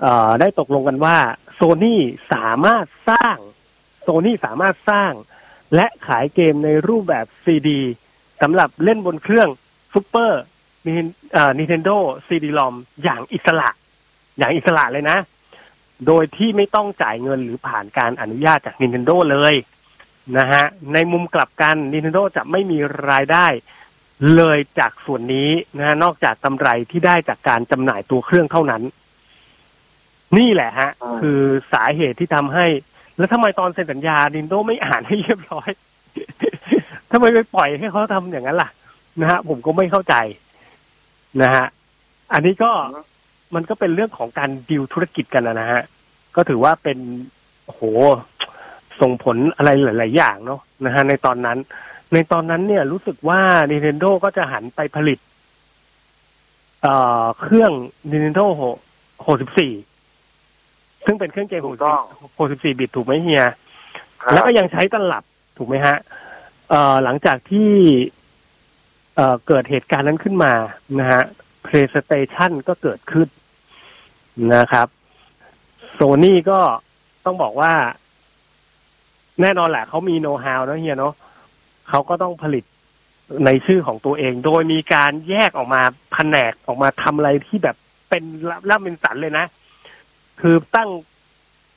[0.00, 1.16] เอ่อได้ตกลงกันว่า
[1.54, 3.36] โซนี่สามารถสร้าง
[4.02, 5.12] โซนี่สามารถสร้าง
[5.74, 7.80] และขายเกมในรูปแบบซีดี
[8.42, 9.48] สำหรับเล่นบนเครื่อง
[9.92, 10.42] ซูเปอร์
[11.58, 13.68] Nintendo CD-ROM อย่างอิสระ
[14.38, 15.18] อย่างอิสระเลยนะ
[16.06, 19.54] โดยที่ไม่ต้องจ่ายเงินหรือผ่านการอนุญาตจาก Nintendo เลย
[20.38, 22.78] นะฮะ ในมุมกลับกัน Nintendo จะไม่มี
[23.10, 23.46] รายได้
[24.36, 28.82] เลยจากส่วนนี้นะฮะนอกจากกำไรที่ได้จากการจำหน่ายตัวเครื่องเท่านั้น
[30.38, 31.40] นี่แหละฮะอ่าคือ
[31.72, 32.66] สาเหตุที่ทำให้
[33.16, 35.68] แล้วทำไมตอนเซ็นสัญญา Nintendo ไม่อ่านให้เรียบร้อย
[37.10, 38.70] ทำไมไปปล่อยให้เขาทำอย่างนั้นล่ะ
[39.20, 40.14] นะฮะผมก็ไม่เข้าใจ
[41.42, 41.66] นะฮะ
[42.32, 43.04] อันนี้ก็อืม
[43.54, 45.82] มันก็เป็นเรื่องของการดิวธุรกิจกันนะฮะ
[46.36, 46.98] ก็ถือว่าเป็น
[47.66, 47.80] โห
[49.00, 51.58] ส่งผลอะไรหลาย ๆ อย่างเนาะนะฮะในตอนนั้น
[52.12, 55.18] ในตอนนั้นเนี่ยรู้สึกว่า Nintendo ก็จะหันไปผลิต
[56.82, 57.72] เอ่อเครื่อง
[58.10, 58.46] Nintendo
[59.36, 62.00] 64 ซึ่งเป็นเครื่องเกมถูกต้อง
[62.40, 63.44] 64บิตถูกไหมเฮีย
[64.22, 65.24] ครับแล้วก็ยังใช้ตลับ
[65.58, 65.96] ถูกไหมฮะ
[66.70, 67.70] เอ่อหลังจากที่
[69.14, 70.52] เเกิดเหตุการณ์นั้นขึ้นมา
[70.98, 71.22] นะฮะ
[71.66, 73.28] PlayStation ก็เกิดขึ้น
[74.54, 74.86] นะครับ
[75.92, 76.60] โซนี่ก็
[77.24, 77.72] ต้องบอกว่า
[79.40, 81.14] แน่นอนแหละเขามีโน้ตฮาวนะเฮียเนาะ
[81.88, 82.64] เขาก็ต้องผลิต
[83.44, 87.76] ในชื่อของตัวเอง โดยมีการแยกออกมาแผนกออกมาทำอะไรที่แบบ
[88.08, 88.24] เป็น
[88.70, 89.46] ล่ำเป็นสันเลยนะ
[90.40, 90.90] คือตั้ง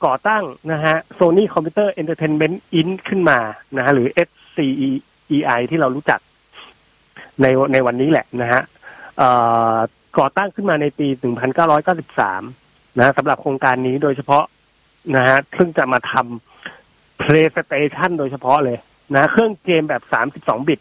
[0.04, 2.92] ก่อตั้งนะฮะ Sony Computer Entertainment Inc.
[3.08, 3.38] ขึ้นมา
[3.76, 6.20] นะฮะ หรือ SCEI ที่เรารู้จัก
[7.42, 8.62] ในในวันนี้แหละนะฮะ
[10.18, 11.08] ก่อตั้งขึ้นมาในปี
[12.22, 14.44] 1993นะะสำหรับโครงการนี้โดยเฉพาะ
[15.16, 18.78] นะฮะซึ่งจะมาทำ PlayStation โดยเฉพาะเลย
[19.14, 20.80] นะเครื่องเกมแบบ 32 บิต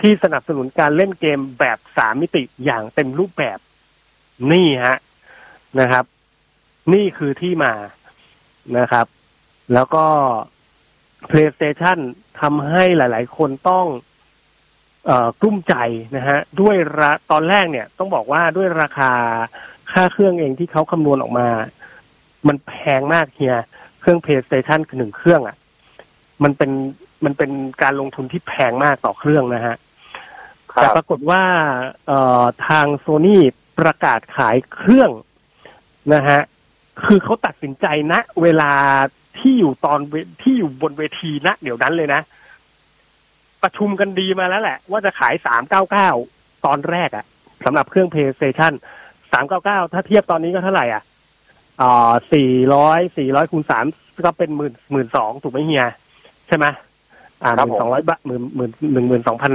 [0.00, 3.58] ที่สนับสนุนการเล่นเกมแบบ 3 มิติอย่างเต็มรูปแบบ
[4.52, 4.98] นี่ฮะ
[5.80, 6.04] นะครับ
[6.92, 7.72] นี่คือที่มา
[8.78, 9.06] นะครับ
[9.74, 10.04] แล้วก็
[11.30, 11.98] PlayStation
[12.40, 13.86] ทำให้หลาย ๆ คนต้อง
[15.40, 15.74] กลุ้มใจ
[16.16, 19.12] นะฮะด้วยราตอนแรกเนี่ยต้องบอกว่าด้วยราคา
[19.92, 21.48] ค่าเครื่องเองที่เขาคำนวณออกมา
[22.48, 23.56] มันแพงมากเฮีย
[24.00, 25.56] เครื่อง PlayStation คือหนึ่งเครื่องอะ่ะ
[26.42, 26.70] มันเป็น
[27.24, 27.50] มันเป็น
[27.82, 29.76] การลงทุนที่แพงมากต่อเครื่องนะฮะ
[30.72, 31.42] ครัแต่บปรากฏว่า
[32.06, 33.42] เอ่อทางโซนี่
[33.78, 35.10] ประกาศขายเครื่อง
[36.14, 36.40] นะฮะ
[37.04, 38.72] คือเขาตัดสินใจณเวลา
[39.38, 42.20] ที่อยู่ตอนเวที่อยู่บนเวทีณเดี๋ยวนั้นเลยนะ
[43.62, 46.10] ประชุมกันดีมาแล้วแหละ ว่าจะขายสามเก้าเก้า
[46.66, 47.24] ตอนแรกอะ
[47.64, 48.72] สำหรับเครื่อง PlayStation
[49.32, 51.02] สามเก้าเก้าถ้าเทียบตอนนี้ก็เท่าไหร่อะ
[51.80, 53.84] อ่าสี่ร้อยสี่ร้อยคูณสาม
[54.24, 55.86] ก็เป็นหมื่นหมื่นสองถูกไหมเฮีย
[56.48, 56.66] ใช่ไหม
[57.42, 59.52] อ่าหครับมื่นผมสองร้อยบาทหมื่นหมื่นหนึ่งหมื่นสองพัน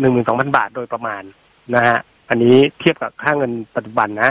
[0.00, 1.22] หนึ่งหมื่นสองพันบาทโดยประมาณ
[1.74, 4.30] นะฮะ อันนี้เทียบกับค่าเงินปัจจุบันนะ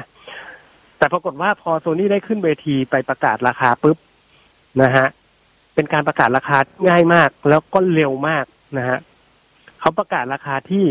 [0.97, 3.97] แต่ปรากฏว่าพอโซนี่ได้ขึ้นเวทีไปประกาศราคาปุ๊บ
[4.82, 5.08] นะฮะ
[5.75, 8.45] เป็นการประกาศราคาที่ง่ายมาก แล้วก็เร็วมาก
[8.78, 8.99] นะฮะ
[9.80, 10.86] เขาประกาศราคาที่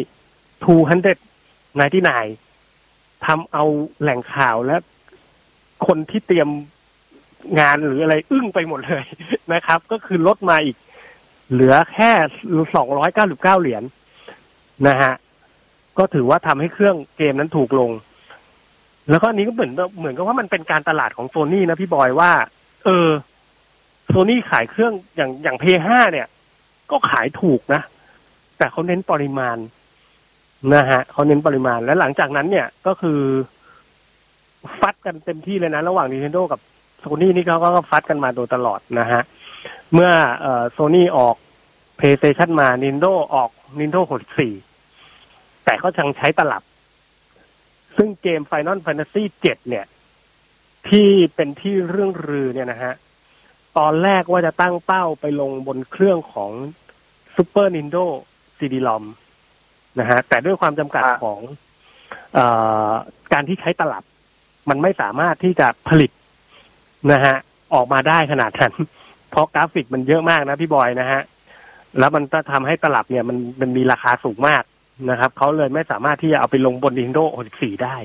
[2.35, 3.65] 299ทำเอา
[4.01, 4.77] แหล่งข่าวและ
[5.87, 6.49] คนที่เตรียม
[7.61, 9.05] งานหรืออะไรอึ้งไปหมดเลย
[9.55, 10.77] นะครับ ก็คือลดมาอีก
[11.51, 12.11] เหลือแค่
[12.77, 13.83] สองร้อยเก้าสิบเก้าเหรียญ
[14.89, 15.13] นะฮะ
[15.99, 17.91] ก็ถือว่าทำให้เครื่องเกมนั้นถูกลง
[19.11, 22.31] แล้วก็อันนี้ก็เหมือนเหมือนกับว่ามันเป็นการตลาดของโซนี่นะพี่บอยว่า
[22.85, 23.09] เออ
[24.09, 26.27] โซนี่ขายเครื่องอย่างอย่างเพย์ห้าเนี่ย
[26.91, 27.83] ก็ขายถูกนะ
[28.59, 29.57] แต่เขาเน้นปริมาณ
[30.75, 33.21] นะฮะเขาเน้นปริมาณและหลังจากนั้นเนี่ยก็คือ
[34.81, 36.61] ฟัดกันเต็มที่เลยนะ ระหว่าง Nintendo กับ
[36.99, 39.23] โซนี่นี่เขาก็ฟัดกันมาโดยตลอดนะฮะ
[39.93, 40.11] เมื่อ
[40.73, 41.37] โซนี่ออก
[41.99, 44.01] PlayStation มา Nintendo ออก Nintendo
[44.83, 46.63] 64 แต่ก็ยังใช้ตลับ
[47.97, 49.85] ซึ่งเกม Final Fantasy 7เนี่ย
[50.89, 52.93] ที่เป็นที่เรื่องรือเนี่ยนะฮะ
[53.79, 56.51] ตอนแรกว่าจะตั้งเป้าไปลงบนเครื่องของ
[57.35, 58.05] Super Nintendo
[58.59, 59.05] CD-ROM
[60.01, 61.41] นะฮะ แต่ด้วยความจำกัดอ่าของ
[62.35, 62.39] เอ
[62.89, 62.91] อ
[63.33, 64.05] การที่ใช้ตลับ
[64.71, 66.11] มันไม่สามารถที่จะผลิต
[67.13, 67.37] นะฮะ
[67.75, 68.75] ออกมาได้ขนาดนั้น
[69.31, 71.21] เพราะกราฟิกมันเยอะมากนะพี่บอยนะฮะ
[71.99, 74.63] แล้วมันก็ทำให้ตลับเนี่ย มันมันมีราคาสูงมาก
[75.11, 77.97] นะครับ เขาเลยไม่สามารถที่จะเอาไปลงบน Nintendo 64 ได้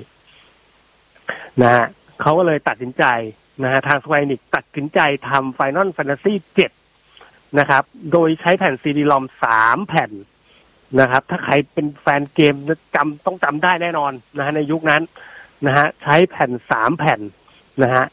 [1.62, 1.86] นะฮะ
[2.22, 3.04] เขาก็เลยตัดสินใจ
[3.63, 6.34] นะฮะทาง Square Enix ตัดสินใจทำ Final Fantasy
[6.95, 10.12] 7 นะครับ โดยใช้แผ่น CD-ROM สามแผ่น
[11.00, 12.56] นะครับ ถ้าใครเป็นแฟนเกม
[12.95, 15.02] จำต้องจำได้แน่นอนนะฮะในยุคนั้น
[15.65, 17.22] นะฮะใช้แผ่นสามแผ่น
[17.84, 18.06] นะฮะ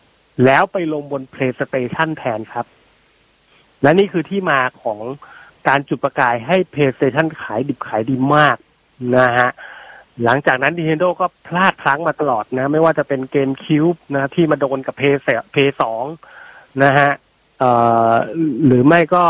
[0.44, 2.66] แล้วไปลงบน PlayStation แทนครับ
[3.82, 5.00] และนี่คือที่มาของ
[5.68, 8.56] การจุดประกายให้ PlayStation ขายดิบขายดีมาก
[9.16, 9.50] นะฮะ
[10.24, 16.04] หลังจากนั้น Nintendo ก็พลาดพลั้งมาตลอดนะ ไม่ว่าจะเป็นเกมคิวบนะที่มาโดนกับเพย์เพย์สอง
[16.84, 17.10] นะฮะ
[17.58, 17.70] เอ่
[18.10, 18.12] อ
[18.66, 19.24] หรือไม่ก็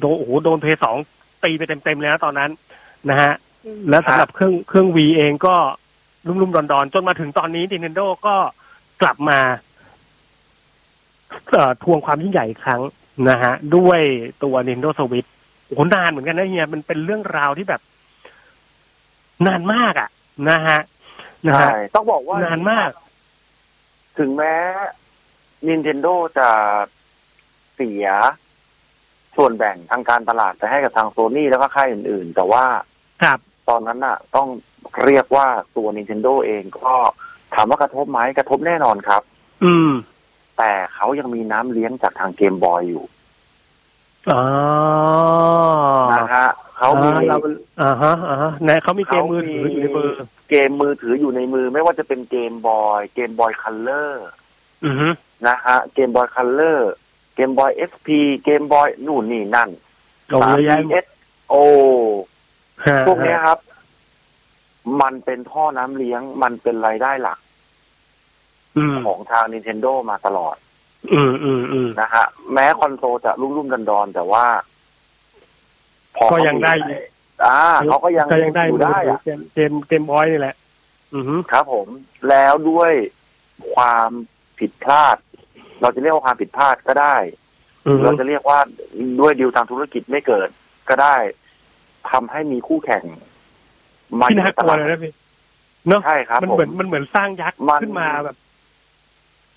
[0.00, 0.96] โดนโอ้โหโดนเพย์สอง
[1.44, 2.50] ตีไปเต็มๆเลยนะตอนนั้น
[3.10, 3.32] นะฮะ
[3.88, 5.56] แล้วสำหรับเครื่องเครื่อง V เองก็
[6.26, 8.36] รุ่มๆดอนๆ จนมาถึงตอนนี้ Nintendo ก็
[9.02, 9.38] กลับมา
[11.52, 12.82] เอ่อทวงความยิ่งใหญ่อีกครั้ง
[13.28, 14.00] นะฮะ ด้วย
[14.42, 15.28] ตัว Nintendo Switch
[15.66, 17.80] โอ้โหนานเหมือนกันนะเฮียมันเป็นเรื่องราวที่แบบ
[19.46, 20.08] นานมากอะ
[20.50, 20.80] นะฮะ
[21.46, 22.90] นะใช่ฮะต้องบอกว่านานมาก
[24.18, 24.54] ถึงแม้
[25.68, 26.48] Nintendo จะ
[27.74, 28.06] เสีย
[29.36, 32.64] ส่วนแบ่งทางการตลาดไปให้กับทางโซนี่แล้วก็ค่ายอื่น ๆ แต่ว่า
[33.22, 34.48] ครับ ตอนนั้นน่ะ ต้อง
[35.04, 36.94] เรียกว่าตัว Nintendo เองก็
[37.54, 39.22] ถามว่ากระทบไหมกระทบแน่นอนครับ
[39.64, 39.92] อืม
[40.58, 43.04] แต่เขายังมีน้ำเลี้ยงจากทาง Game Boy อยู่
[44.30, 44.42] อ๋อ
[46.18, 46.48] นะฮะ
[46.84, 47.38] เขามีอ่าเรา
[47.82, 50.10] อ่าฮะอ่าฮะในเขามีเกมมือถืออยู่ในมือ
[50.50, 54.28] เกมมือถืออยู่ในมือ ไม่ว่าจะเป็น Game Boy Game Boy Color
[54.84, 55.08] อือฮึ
[55.46, 59.70] นะฮะ Game Boy Color Game Boy SP Game Boy นู่นนี่นั่น
[60.28, 61.06] โอ้เยอะแยะหมดเอส
[61.48, 61.54] โอ
[62.86, 63.58] ฮะพวกเนี้ยครับ
[65.00, 67.38] มันเป็นท่อน้ำเลี้ยง มันเป็นรายได้หลัก
[68.76, 70.56] อืมของทาง Nintendo มาตลอด
[71.12, 74.44] อืมอืมอืมนะฮะ แม้คอนโซลจะรุ่มรุ่มๆดอนๆแต่ว่า
[76.16, 76.96] พอก็เขายังได้มี
[77.44, 80.54] อ่าเขาก็ยังก็ยังได้อยู่ได้อะเกมเกมเกมบอยนี่แหละ
[81.14, 81.88] อือฮึครับผม
[82.28, 82.92] แล้วด้วย
[83.74, 84.10] ความ
[84.58, 85.16] ผิดพลาด
[85.80, 87.16] เราจะเรียกว่าความผิดพลาดก็ได้
[87.86, 88.58] อือฮึเราจะเรียกว่า
[89.20, 90.48] ด้วยดีลทางธุรกิจไม่เกิด
[90.88, 91.16] ก็ได้
[92.10, 93.04] ทำให้มีคู่แข่ง
[94.20, 95.12] มาที่อยู่น่าในกตลัวลาดเลยนะพี่
[95.88, 98.36] เนาะใช่ครับมันผมเหมือนมันเหมือนสร้างยักษ์มันขึ้นมาแบบ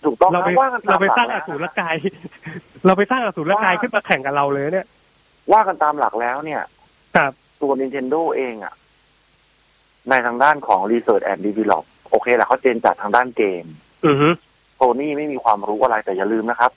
[0.06, 1.96] ถูกต้องเราไปนะว่ากันตาเรามไปหลักสร้างอแล้วสูรกาย
[2.86, 4.88] เราไปสร้างอสูรกายขึ้นมาแข่งกับเราเลยเนี่ย
[5.52, 6.62] ว่ากันตามหลักแล้วเนี่ย
[7.16, 7.32] ครับ
[7.62, 8.74] ตัว Nintendo เองอะ
[10.10, 13.66] ในทางด้านของ Research and Develop โอเคแหละเขาเจนจัดทางด้านเกม
[14.06, 14.30] อือฮึ
[14.76, 16.72] โซนี่ไม่มีความรู้อะไรแต่อย่าลืมนะครับ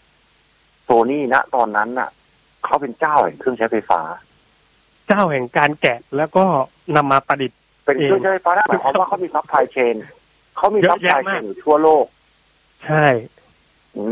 [0.84, 2.10] โซนี่ณตอนนั้นน่ะ
[2.64, 4.00] เขาเป็นเจ้าแห่งเครื่องใช้ไฟฟ้า
[5.08, 6.44] เจ้าแห่งการแกะแล้วก็
[6.96, 9.96] นำมาประดิษฐ์ เป็นเครื่องใช้ไฟฟ้านั่นหมายความว่าเขามี supply chain
[10.56, 12.04] เขามี supply chain เยซัอะพพลายแยะเชมากอยู่ทั่วโลก
[12.86, 13.06] ใช่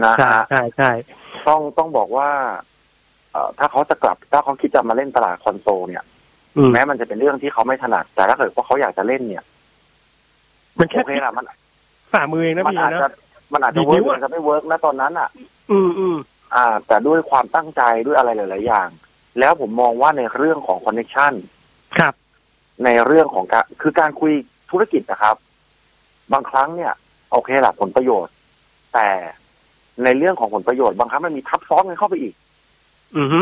[0.04, 0.90] นะใช่ฮะใช่ใช่
[1.48, 2.77] ต้องต้องบอกว่าเอ่อ
[3.58, 6.04] ถ้าเขาจะกลับถ้าเขาคิดจะมาเล่นตลาดคอนโซลเนี่ย
[6.56, 9.44] อืมแม้มันจะเป็นเรื่องที่เขาไม่ถนัด แต่ถ้าเกิดว่าเขาอยากจะเล่นเนี่ย
[10.78, 11.44] มันแค่โอเคละมัน
[12.12, 13.10] ฝ่ามือเองนะนะพี่มันอาจจะ
[13.52, 15.28] มันอาจจะดีเวิ้นิวอะมันจะไม่ work นะตอนนั้นอะ
[15.70, 16.16] อืมอืม
[16.54, 18.88] อ่า แต่ด้วยความตั้งใจด้วยอะไรหลาย ๆ อย่าง
[19.38, 21.32] แล้วผมมองว่าในเรื่องของคอนเน t ชัน
[21.98, 22.14] ครับ
[22.84, 24.32] ในเรื่องของการคือการคุย
[24.70, 25.36] ธุรกิจนะครับ
[26.32, 26.92] บางครั้งเนี่ย
[27.32, 28.34] โอเคละผลประโยชน์
[28.94, 29.08] แต่
[30.04, 32.34] ในเรื่องของผลประโยชน์บางครั้งมันมีทับซ้อนกันเข้าไปอีก
[33.16, 33.40] อือฮึ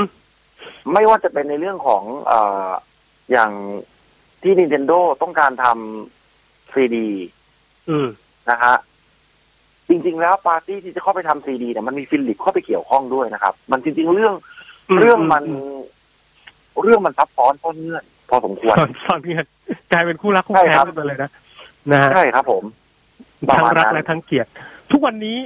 [0.92, 2.70] ไม่ว่าจะเป็นในเรื่องของเอ่อ
[3.33, 3.50] อย่าง
[4.42, 7.09] ที่ Nintendo ต้องการทำซีดี
[7.90, 8.09] อืม
[8.50, 8.76] นะฮะ
[9.88, 14.35] จริง ๆ แล้วปาร์ตี้ที่จะเข้าไปทำซีดีเนี่ยมันมี Philips เข้าไปเกี่ยวข้องด้วยนะครับ มันจริง ๆ เรื่อง
[15.00, 15.44] เรื่องมัน
[16.83, 19.35] เรื่องมันซับซ้อนต้นเงื่อน พอสมควรตอนตอนนี้
[19.92, 21.31] กลายเป็นคู่รักคู่แค้นใช่ครับไปเลยนะ
[21.90, 22.62] นะฮะใช่ครับผม
[23.48, 24.46] ประมาณนั้นทั้งรักและทั้งเกลียด
[24.90, 25.38] ทุกวันนี้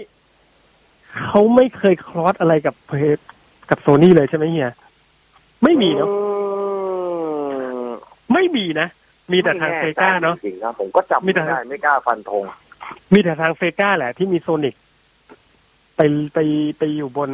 [1.25, 3.19] เขาไม่เคย cross อะไรกับเพจ
[3.71, 4.71] กับโซนี่เลยใช่ไหมเฮีย
[5.65, 6.17] ไม่มีเนาะอื
[7.87, 7.89] ม
[8.33, 8.89] ไม่มีนะ
[9.33, 12.45] มีแต่ทางเซกาเนาะจริงๆครับผมก็จำมีไม่แต่ได้ไม่กล้าฟันธง
[13.13, 14.75] มีแต่ทางเซกาแหละ ที่มีโซนิก
[15.97, 16.01] ไป
[16.35, 16.39] ไป
[16.79, 17.31] ไปอยู่บน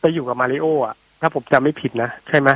[0.00, 2.48] ไปอยู่กับมาริโออะ ถ้าผมจำไม่ผิดนะใช่ไหม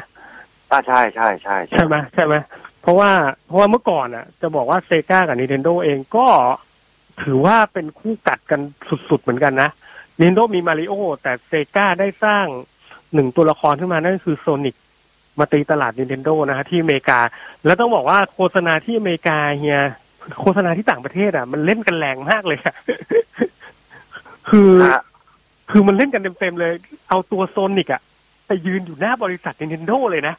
[0.71, 2.35] อ่าใช่ใช่ใช่ใช่ไหมใช่ไหม
[2.83, 3.11] เพราะว่า
[3.47, 6.27] เพราะว่าเมื่อก่อนอะ จะบอกว่าเซกากับ Nintendo เองก็
[7.23, 8.61] ถือว่าเป็นคู่กัดกัน
[9.11, 9.71] สุดๆเหมือนกันนะ
[10.19, 12.47] Nintendo มีมาริโอแต่เซกาได้สร้าง
[13.15, 14.77] หนึ่งตัวละครขึ้นมานั่นก็คือโซนิก
[15.39, 17.19] มาตีตลาด Nintendo นะฮะที่อเมริกา
[17.65, 19.81] แล้วต้องบอกว่าโฆษณาที่อเมริกาเฮีย
[20.41, 22.75] โฆษณาที่ต่างประเทศอะ มันเล่นกันแรงมากเลยอะ
[24.49, 25.03] คือฮะ
[25.71, 26.73] คือมันเล่นกันเต็มๆเลย
[27.09, 28.03] เอาตัวโซนิกอะ
[28.47, 30.35] ไปยืนอยู่หน้าบริษัท Nintendo เลยนะ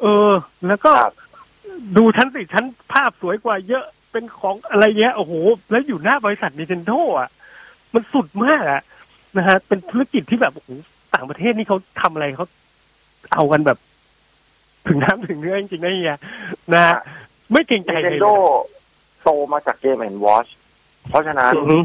[0.00, 0.32] เออ
[0.66, 1.14] แล้วก็ครับ
[1.96, 5.32] ดูชั้นสิชั้นภาพสวยกว่าเยอะเป็นของอะไรเงี้ยโอ้โห
[5.70, 7.28] แล้วอยู่หน้าบริษัท Nintendo อะ
[7.94, 8.82] มันสุดมากอะ
[9.36, 10.70] นะฮะเป็นธุรกิจที่แบบโอ้โห
[11.14, 12.46] ต่างประเทศนี่เขาทำอะไรเขา
[13.32, 13.78] เอากันแบบ
[14.86, 16.16] ถึงน้ำถึงเนื้อจริงๆนะเฮีย
[16.72, 16.96] นะฮะ
[17.52, 18.34] ไม่เกรงใจใครเลย Nintendo
[19.22, 20.46] โตมาจากเกมแอนด์วอช
[21.08, 21.76] เพราะฉะนั้นอือฮึ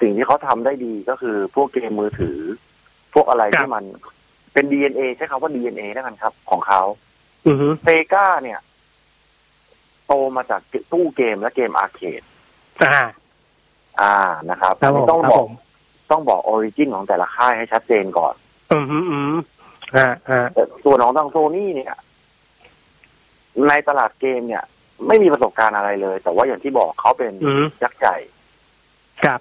[0.00, 2.38] สิ่งที่เขาทำได้ดีก็คือพวกเกมมือถือ
[3.14, 3.84] พวกอะไรครับที่มัน
[4.52, 6.82] เป็น DNA ใช้คำว่า DNA แล้วกันครับ ของเขา
[7.46, 8.60] อือฮึ Sega เนี่ย
[10.06, 10.60] โตมาจาก
[10.92, 12.22] ตู้เกมและเกม arcade
[14.00, 15.52] อ่าอ่านะครับครับผมอันผนี้ต้องบอกครับบอกผม
[16.10, 18.34] ต้องบอก origin ของแต่ละค่ายให้ชัดเจนก่อน
[18.72, 19.36] อือฮึอือฮึ
[19.96, 21.94] อ่าอ่าแต่ส่วนของทางโซนี่เนี่ย
[23.68, 24.64] ในตลาดเกมเนี่ย
[25.08, 28.16] ไม่มีประสบการณ์อะไรเลย แต่ว่าอย่างที่บอกเขาเป็นอือฮึยักษ์ใหญ่
[29.22, 29.40] ครับ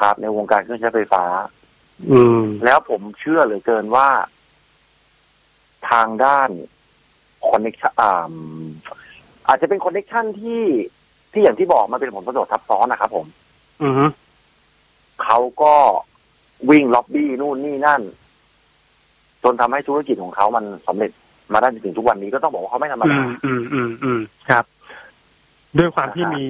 [0.00, 1.24] ครับ ในวงการเครื่องใช้ไฟฟ้า
[2.10, 4.08] อืม แล้วผมเชื่อเหลือเกินว่า
[5.90, 6.50] ทางด้าน
[7.48, 8.30] connection
[9.48, 10.64] อาจจะเป็น connection ที่
[11.32, 13.26] ที่อย่างที่บอกมันเป็นผลประโยชน์ทับซ้อนนะครับผม
[13.82, 14.06] อือฮึ
[15.24, 15.74] เขาก็
[16.70, 18.02] วิ่งล็อบบี้นู่นนี่นั่น
[19.42, 21.10] จนทำให้ธุรกิจของเขามันสำเร็จ
[21.52, 24.64] มาได้จนถึงทุกวันนี้ก็ต้องบอกว่าเขาไม่ธรรมดาอืมอืมอืมอืมครับ
[25.78, 26.44] ด้วยความที่นะครับมี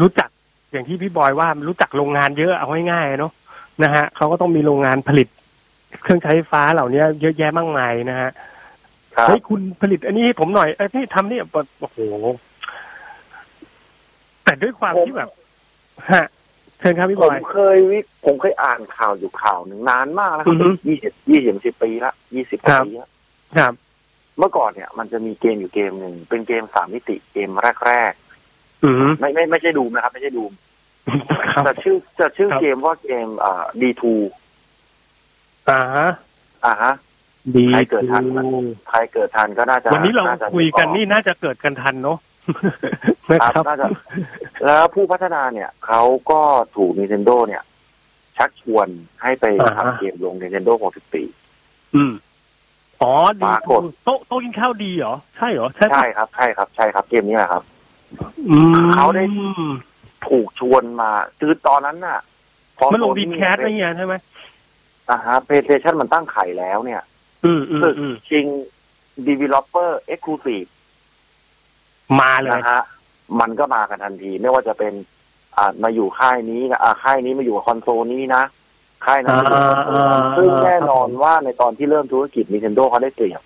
[0.00, 0.28] รู้จัก
[0.72, 3.32] อย่างที่พี่บอยว่ารู้จักโรงงานเยอะเอาง่ายๆเนาะ
[3.82, 5.28] นะฮะเขาก็ต้องมีโรงงานผลิต
[6.02, 8.30] เครื่องใช้ไฟฟ้าเหล่านี้เยอะแยะมากมายนะฮะ
[9.16, 11.38] ครับเฮ้ยคุณผลิต อันนี้ให้ผมหน่อยไอ้ยพี่ทำนี่
[11.80, 11.98] โอ้โห
[14.44, 15.28] แต่ด้วยความที่แบบ
[16.12, 16.24] ฮะ
[16.78, 23.08] เชิญครับพี่ผบมอยเคยวิผมเคยอ่านข่าวอยู่ข่าวหนึ่งนานมากแล้วครัอือฮึบยี่สิบยี่สิบสิบปีละยี่สิบครับปีละ
[23.56, 23.72] ครับ
[24.38, 27.50] เมื่อก่อนเนี่ย มันจะมีเกมอยู่เกมหนึ่งเป็นเกมสามมิติเกม
[27.86, 28.12] แรก
[28.84, 30.52] อืมๆไม่ไม่ไม่ใช่ดูมนะครับ ไม่ใช่ดูม
[31.52, 34.14] ครับจะชื่อจะชื่อครับเกมว่าเกมอ่าดีทู
[35.70, 36.08] อ่าฮะ
[36.66, 36.92] อ่าฮะ
[37.56, 38.24] ดีใครเกิดทัน
[38.90, 42.18] ใครเกิดทันก็น่าจะวันนี้เราจะคุยกันนี่น่าจะเกิดกันทันเนาะ
[43.30, 43.86] นะคครัรับบน่าจะ
[44.64, 46.40] แล้วผู้พัฒนาเนี่ยเขาก็
[46.76, 47.62] ถูก Nintendo เนี่ย
[48.36, 48.88] ชักชวน
[49.22, 50.72] ให้ไปอ่าฮะทำเกมลง Nintendo
[51.34, 52.12] 64อืม
[53.02, 57.62] อ๋อดีปรากฏโต๊ะโต๊ะกินข้าวดีเหรอ ใช่เหรอ ใช่ปะใช่ครับ ใช่ครับ ใช่ครับ เกมนี้แหละครับ
[58.50, 59.24] อืมเขาได้
[60.28, 62.18] ถูกชวนมาคือตอนนั้นน่ะ
[62.78, 64.14] พอมันลง Sony ดีแคสไม่เงี้ยใช่ไหม
[65.10, 67.02] อ่าฮะ PlayStation มันตั้งไข่แล้วเนี่ย
[67.44, 68.46] อืมอืมศึกอืมชิง
[69.28, 70.68] Developer Exclusive
[72.20, 72.82] มาเลยนะฮะ
[73.40, 74.92] มันก็มากันทันที ไม่ว่าจะเป็น
[75.56, 78.42] อ่ามาอยู่ค่ายนี้นะอ่าค่ายนี้มาอยู่กับคอนโซลนี้นะ
[79.06, 83.42] ค่ายนั้นมาอยู่กับคอนโซลนั้นซึ่งแน่นอนว่าในตอนที่เริ่มธุรกิจ Nintendo เขาได้เปรียบ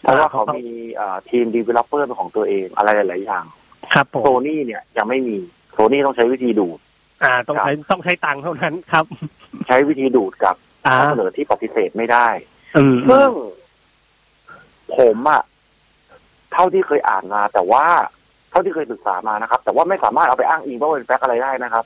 [0.00, 0.64] เพราะว่าเขามี
[1.00, 3.44] อ่าทีม Developer เป็นของตัวเองอะไรหลาย ๆ อย่าง
[3.94, 5.36] ครับผมโซนี่เนี่ยยังไม่มี
[5.72, 6.78] โซนี่ต้องใช้วิธีดูด
[7.22, 9.04] อ่า ต้องใช้ต้องใช้ตังค์เท่านั้นครับ
[9.66, 10.56] ใช้วิธีดูดกับ
[10.86, 12.28] อ่าข้อเสนอที่ปฏิเสธไม่ได้
[12.76, 13.30] อืมซึ่ง
[14.98, 15.42] ผมอะ
[16.52, 17.84] เท่าที่เคยอ่านมา แต่ว่า
[18.50, 21.84] เท่าที่เคยศึกษามานะครับ แต่ว่าไม่สามารถเอาไปอ้างอิงว่าเป็นแฟกต์อะไรได้นะครับ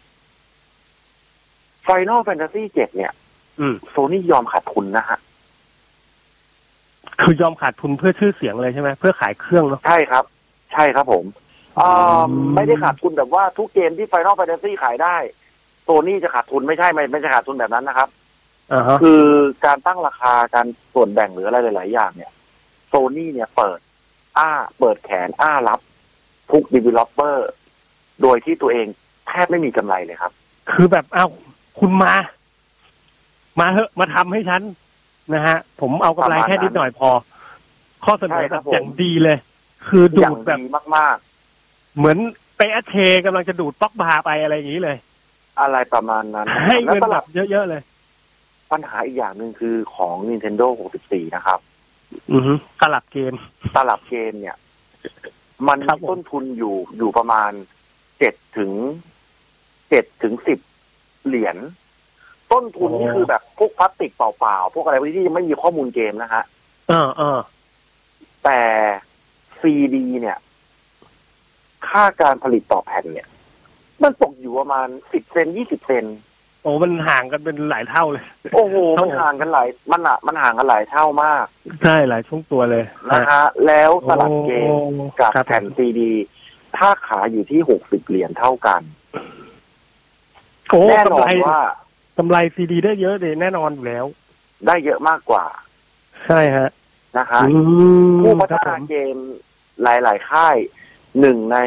[1.86, 3.12] Final Fantasy 7เนี่ย
[3.60, 5.18] อืมโซนี่ยอมขาดทุนนะฮะ
[7.20, 10.24] คือยอมขาดทุนเพื่อชื่อเสียงเลยใช่ไหมเพื่อขายเครื่องเนาะใช่ครับ
[10.72, 11.24] ใช่ครับผม
[11.80, 11.92] อ่า
[12.30, 15.16] อืมไม่ได้ขาดทุนแบบว่าทุกเกมที่ Final Fantasy ขายได้
[15.84, 18.08] โซนี่จะขาดทุนไม่ใช่ไม่ไม่ใช่ขาดทุนแบบนั้นนะครับ
[18.72, 19.22] อ่าฮะคือ
[19.64, 22.32] การตั้งราคาการส่วนแบ่งหรืออะไรหลาย ๆ อย่างเนี่ย
[22.88, 23.78] โซนี่เนี่ยเปิด
[24.38, 25.80] อ้าเปิดแขนอ้ารับ
[26.50, 27.36] ทุก developer
[28.22, 28.86] โดยที่ตัวเอง
[29.26, 30.32] แทบไม่มีกำไรเลยครับ
[30.70, 31.26] คือแบบเอ้า
[31.78, 32.14] คุณมา
[33.60, 34.62] มาเถอะมาทำให้ฉัน
[35.34, 37.10] นะฮะ ผมเอากำไรแค่นิดหน่อยพอ
[38.04, 39.38] ข้อเสนอใช่แบครับบผมอย่างดีเลย
[39.86, 40.64] คืออดูย่างดแบบดี
[40.96, 41.16] มาก
[41.96, 42.18] เหมือน
[42.56, 47.82] ไปแอชเชกำลังจะดูดป๊อกบาร์ไปอะไรอย่างนี้เลยๆอะไรประมาณนั้นให้แล้วเงินตแบลับบเยอะ ๆ เลย
[48.72, 50.66] ปัญหาอีกอย่างหนึ่งคือของ Nintendo
[51.02, 51.58] 64 นะครับ
[52.32, 53.34] อือฮึตลับเกม
[53.76, 54.56] ตลับเกมเนี่ย
[55.68, 57.50] มันครับมีผม ต้นทุนอยู่อยู่ประมาณ
[58.18, 58.70] เจ็ดถึง
[59.88, 60.58] เจ็ดถึงสิบ
[61.26, 61.56] เหรียญ
[62.52, 66.42] ต้นทุนนี่คือแบบพวกพลาสติกเปล่าๆ พวกอะไรพวกนี้ที่ยังไม่มีข้อมูลเกมนะฮะ
[66.88, 67.40] เออเออ
[68.44, 68.60] แต่
[69.60, 70.38] ซีดีเนี่ย
[71.88, 73.28] ค่าการผลิตต่อแผ่นเนี่ย
[74.02, 76.04] มันตกอยู่ประมาณสิบเซนยี่สิบเซน
[76.62, 81.44] โอ้มันห่างกันเป็นหลายเท่าเลย โอ้โหครับมันห่างกันหลายมันอะมันห่างกันหลายเท่ามาก
[81.82, 84.76] ใช่หลายช่วงตัวเลยนะฮะแล้วตลับเกมโอ้
[85.20, 86.12] กับครับแผ่นซีดี
[86.76, 88.82] ถ้าขายอยู่ที่หกสิบเหรียญเท่ากัน
[90.70, 91.60] โอ้แน่นอนกำไรว่า
[92.18, 94.06] กำไรซีดีได้เยอะเลยแน่นอนอยู่แล้ว
[94.66, 95.44] ได้เยอะมากกว่า
[96.26, 96.68] ใช่ฮะ
[97.18, 97.58] นะฮะอื
[98.10, 99.16] มผู้พัฒนาเกมครับผม
[99.82, 100.56] หลาย ๆ ค่าย
[101.20, 101.58] หนึ่งใน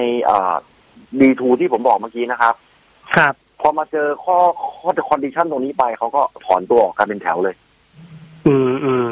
[1.20, 2.56] D2 ที่ผมบอกเมื่อกี้นะครับ
[3.16, 4.38] ครับ พอมาเจอข้อ
[4.80, 7.56] ข้อ condition ตรงนี้ไปเขาก็ถอนตัวออกกันเป็นแถวเลย
[8.48, 9.06] อืมอืม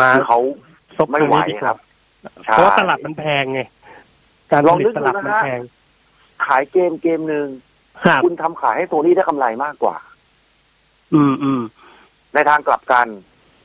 [0.00, 0.40] มาคือเขา
[0.96, 1.76] ซบไม่ไหวตงนี้ดีกครับ
[2.42, 3.60] เพราะว่าตลาดมันแพงไง
[4.50, 5.60] การผลิตตลาดมันแพง
[6.46, 7.46] ขายเกมเกมหนึ่ง
[8.04, 9.96] ครับคุณทำขายให้โซนี่ได้กำไรมากกว่า
[11.14, 11.60] อืมอืม
[12.34, 13.06] ในทางกลับกัน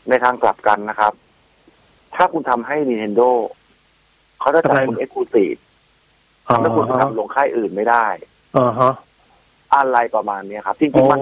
[0.10, 1.14] ในทางกลับกันนะครับ
[2.16, 3.30] ถ้าคุณทำให้ Nintendo
[4.40, 5.56] เขาจะจับคุณเอ็กซ์คลูซีฟ
[6.48, 8.06] อ๋อทำให้คุณไปทำลงค่ายอื่นไม่ได้
[8.58, 8.94] อ๋อฮะ
[9.76, 11.20] อะไรประมาณเนี้ยครับจริโอ้งๆมัน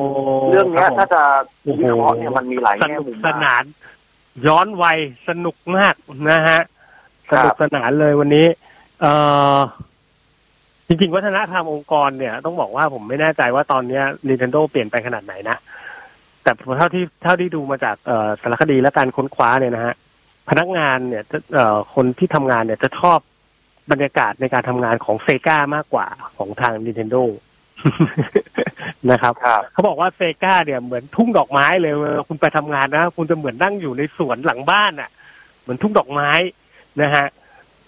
[0.49, 1.21] เรื่องเนี้ยคบผมถ้าจะ
[1.63, 3.63] โอ้โหวิเคราะห์เนี่ยมันมีหลายสแง่นุกมุมสมากนาน
[4.47, 5.95] ย้อนวัยสนุกมาก
[6.31, 6.61] นะฮะ
[7.29, 8.45] คสรับนุกสนานเลยวันนี้
[9.01, 9.13] เอ่
[9.55, 9.59] อ
[10.87, 15.57] จริงๆ วัฒนธรรมองค์กรเนี่ย ต้องบอกว่าผมไม่แน่ใจว่าตอนเนี้ย Nintendo เปลี่ยนไปขนาดไหนนะ
[16.43, 19.93] แต่เท่าที่เท่าที่ดูมาจากเอ่อสารคดีและการค้นคว้าเนี่ยนะฮะ
[20.49, 23.19] พนักงานเนี่ยจะเอ่อคนที่ทำงานเนี่ยจะชอบ
[23.91, 27.23] บรรยากาศในการทำงานของเซกามากกว่าของทาง Nintendo
[29.11, 35.09] นะครับครับเขาบอกว่าเซกาเนี่ยเหมือนทุ่งดอกไม้เลยเวลาคุณไปทำงานนะ คุณจะเหมือนนั่งอยู่ในสวนหลังบ้านอะ
[35.61, 36.31] เหมือนทุ่งดอกไม้
[37.01, 37.25] นะฮะ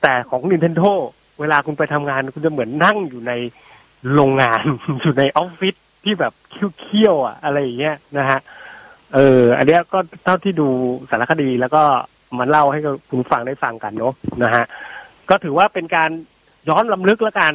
[0.01, 0.89] แต่ของ Nintendo
[1.39, 3.33] เวลาคุณไปทำงาน คุณจะเหมือนนั่งอยู่ใน
[4.13, 4.63] โรงงาน
[5.01, 6.33] อยู่ในออฟฟิศที่แบบ
[6.79, 8.39] เคี้ยวๆอะ อะไรอย่างเงี้ยนะฮะ
[9.13, 10.67] เออ อันเนี้ยก็เท่าที่ดู
[11.09, 11.83] สารคดีแล้วก็
[12.37, 14.65] มาเล่าให้กับคุณฟังได้ฟังกันเนาะนะฮะ
[15.29, 16.09] ก็ถือว่าเป็นการ
[16.69, 17.53] ย้อนลำลึกแล้วกัน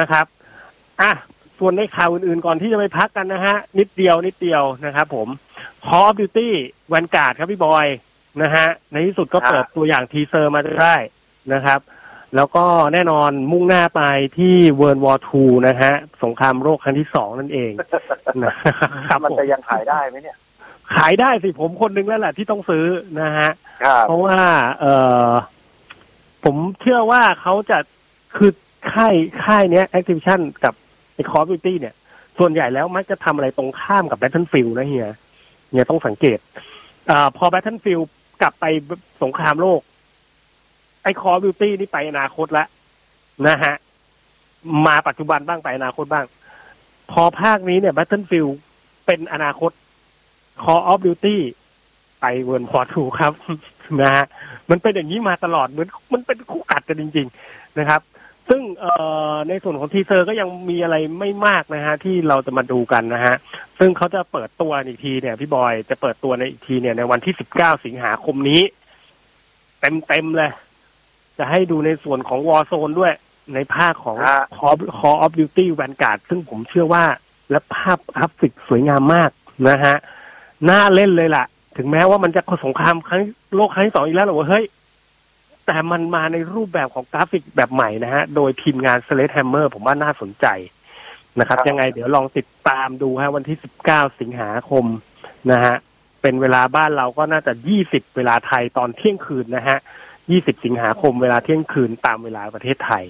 [0.00, 0.26] นะครับ
[1.00, 1.33] อะส่
[1.64, 5.28] วนในข่าวอื่นๆก่อนที่จะไปพักกันนะฮะ นิดเดียวนิดเดียวนะครับผม
[5.86, 6.48] Call of Duty
[6.92, 7.86] Vanguard ครับพี่บอย
[8.42, 10.96] นะฮะ ในที่สุดก็ครับเปิดตัวอย่างทีเซอร์มาได้
[11.54, 11.80] นะครับ
[12.36, 14.02] แล้วก็แน่นอนมุ่งหน้าไป
[14.38, 17.72] ที่ World War II นะฮะ สงครามโลกครั้งที่สองนั่นเอง
[18.42, 18.54] นะ
[19.08, 20.36] ครับมันผมจะยังขายได้ไหมเนี่ย
[20.94, 22.86] ขายได้สิผมคนหนึงแล้วแหละที่ต้องซื้อ
[23.20, 23.50] นะฮะ
[23.84, 24.38] ครับเพราะว่า
[24.80, 24.84] เอ
[25.28, 25.30] อ
[26.44, 27.78] ผมเชื่อว่าเขาจะ
[28.36, 28.52] คือ
[28.92, 30.74] ค่ายค่ายเนี้ย Activision กับ
[31.14, 31.94] ไอ้ Call of Duty เนี่ย
[32.38, 35.10] ส่วนใหญ่แล้วมักจะทำอะไรตรงข้ามกับ Battlefield นะเฮีย
[35.72, 36.38] เนี่ยต้องสังเกต
[37.10, 38.04] อาพอ Battlefield
[38.42, 38.64] กลับไป
[39.22, 39.80] สงครามโลก
[41.02, 42.66] ไอ้ Call of Duty นี่ไปอนาคตแล้ว
[43.46, 43.74] นะฮะ
[44.86, 46.26] มาปัจจุบันบ้างไปอนาคตบ้าง
[47.10, 48.52] พอภาคนี้เนี่ย Battlefield
[49.06, 49.70] เป็นอนาคต
[50.62, 51.36] Call of Duty
[52.20, 53.32] ไป World War Two ครับ
[54.02, 54.24] นะฮะ
[54.70, 58.00] มันเป็นอย่างนี้มาตลอดเหมือนมันเป็นคู่กัดกันจริง ๆ นะครับ
[58.48, 58.92] ซึ่งเอ่
[59.32, 63.34] อในส่วนของ teaser ก็ยังมีอะไรไม่มากนะฮะที่เราจะมาดูกันนะฮะ
[63.78, 68.62] ซึ่งเขาจะเปิดตัวอีกทีเนี่ยพี่บอยจะเปิดตัวในอีกทีเนี่ยในวันที่19สิงหาคมนี้
[69.80, 70.50] เต็มๆเลย
[71.38, 73.12] จะให้ดูในส่วนของ Warzone ด้วย
[73.54, 77.04] ในภาคของฮะ Call Call of Duty Vanguard ซึ่งผมเชื่อว่า
[77.50, 79.30] และภาพกราฟิกสวยงามมาก
[79.68, 79.96] นะฮะ
[80.70, 81.44] น่าเล่นเลยล่ะ
[81.76, 83.22] ถึงแม้ว่ามันจะสงครามครั้ง
[83.54, 84.64] โลกครั้งที่สองอีกแล้วหรอว่าเฮ้ย
[85.66, 90.46] แต่มันมาในรูปแบบของกราฟิกแบบใหม่นะฮะ โดยทีมงาน Slate Hammer ผมว่าน่าสนใจ
[91.38, 93.58] นะครับครับ ยังไงเดี๋ยวลองติดตามดูฮะ วันที่
[93.88, 94.84] 19 สิงหาคม
[95.52, 95.74] นะฮะ
[96.22, 99.78] เป็นเวลาบ้านเราก็น่าจะยี่สิบเวลาไทยตอนเที่ยงคืนนะฮะ
[100.30, 103.04] ยี่สิบสิงหาคมเวลาเที่ยงคืนตามเวลาประเทศไทย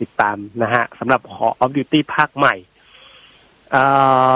[0.00, 2.54] ติดตามนะฮะสำหรับ Call of Duty ภาคใหม่
[3.70, 3.84] เอ่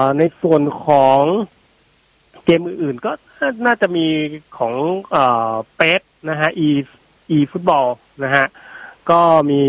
[0.02, 1.20] อในส่วนของ
[2.44, 3.12] เกมอื่นๆก็
[3.66, 4.06] น่าจะมี
[4.58, 4.74] ของ
[5.10, 6.00] เอ่อเปส
[6.30, 6.68] นะฮะ e
[7.36, 7.86] e ฟุตบอล
[8.24, 8.46] นะฮะ
[9.10, 9.20] ก็
[9.50, 9.62] มี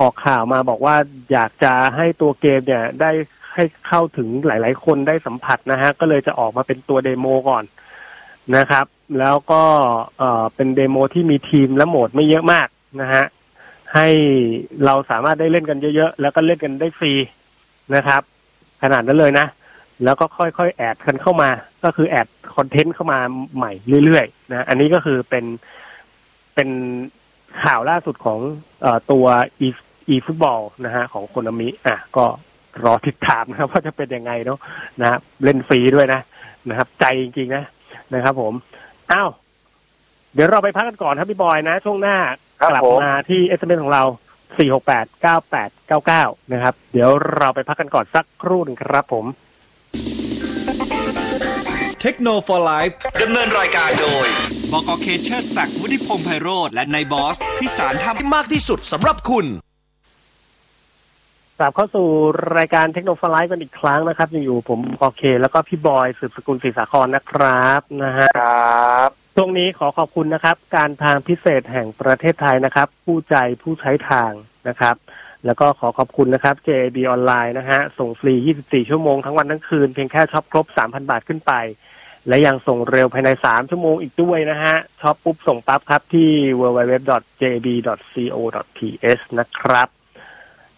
[0.00, 0.96] ออกข่าวมาบอกว่า
[1.32, 3.10] อยากจะให้ตัวเกมเนี่ยได้
[3.54, 7.64] ให้เข้าถึงหลาย ๆ คนได้สัมผัสนะฮะก็เลยจะออกมาเป็นตัวเดโมก่อน
[8.56, 8.86] นะครับ
[9.18, 9.62] แล้วก็
[10.18, 12.68] เอ่อเป็น demo ที่มีทีมและโหมดไม่เยอะมาก
[13.00, 13.24] นะฮะ
[13.94, 14.08] ให้
[14.84, 17.12] เราสามารถได้เล่นกันเยอะ ๆ แล้วก็เล่นกันได้ฟรี
[17.94, 18.22] นะครับ
[18.82, 19.46] ขนาดนั้นเลยนะ
[20.04, 21.50] แล้วก็ค่อยๆ add กันเข้ามา
[21.84, 23.18] ก็คือ add content เข้ามา
[23.56, 23.72] ใหม่
[24.04, 25.44] เรื่อยๆนะอันนี้ก็คือเป็น
[26.54, 26.68] เป็น
[27.64, 28.38] ข่าวล่าสุดของ
[28.82, 29.26] เออตัว
[29.66, 29.68] e
[30.14, 32.24] e ฟุตบอลนะฮะของ Konami อะก็
[32.84, 34.58] รอติดตามนะครับว่าจะเป็นยังไงเนาะ
[35.00, 36.20] นะครับเล่นฟรีด้วยนะ
[36.68, 37.64] นะครับ ใจจริงๆนะ
[38.14, 38.52] นะครับ ผม
[39.12, 39.30] อ้าว
[40.34, 42.16] เดี๋ยวเราไปพักกันก่อนครับพี่บอยนะ ช่วงหน้า
[42.60, 44.04] ครับกลัผมมาที่ SMS ของเรา
[46.18, 49.24] 4689899นะครับ เดี๋ยวเราไปพักกันก่อนสักครู่หนึ่งครับผม
[52.02, 52.90] เทคโนโลยี
[53.22, 59.46] ดำเนินรายการโดย บกเคเชอร์ศักดิ์วุฒิพงษ์ไพโรธและนายบอส พิสารทำมากที่สุดสำหรับคุณ
[61.58, 62.06] กลับเข้าสู่
[62.56, 74.32] รายการเทคโนโลยีกันอีกครั้งนะครับยังอยู่ผมโอเค แล้วก็พี่บอยสืบสกุลศรีสาครนะครับนะฮะครับช่วงนี้ขอขอบคุณนะครับ การทางพิเศษแห่งประเทศไทยนะครับ ผู้ใจผู้ใช้ทาง
[74.68, 74.96] นะครับ
[75.46, 81.52] แล้วก็ขอขอบคุณนะครับ JB ออนไลน์นะฮะส่งฟรี 24 ชั่วโมงทั้งวันทั้งคืน เพียงแค่ช็อปครบ 3,000 บาทขึ้นไป
[82.28, 87.24] และยังส่งเร็วภายใน 3 ชั่วโมงอีกด้วยนะฮะช็อปปุ๊บส่งปั๊บครับที่ www.jb.co.th
[89.38, 89.88] นะครับ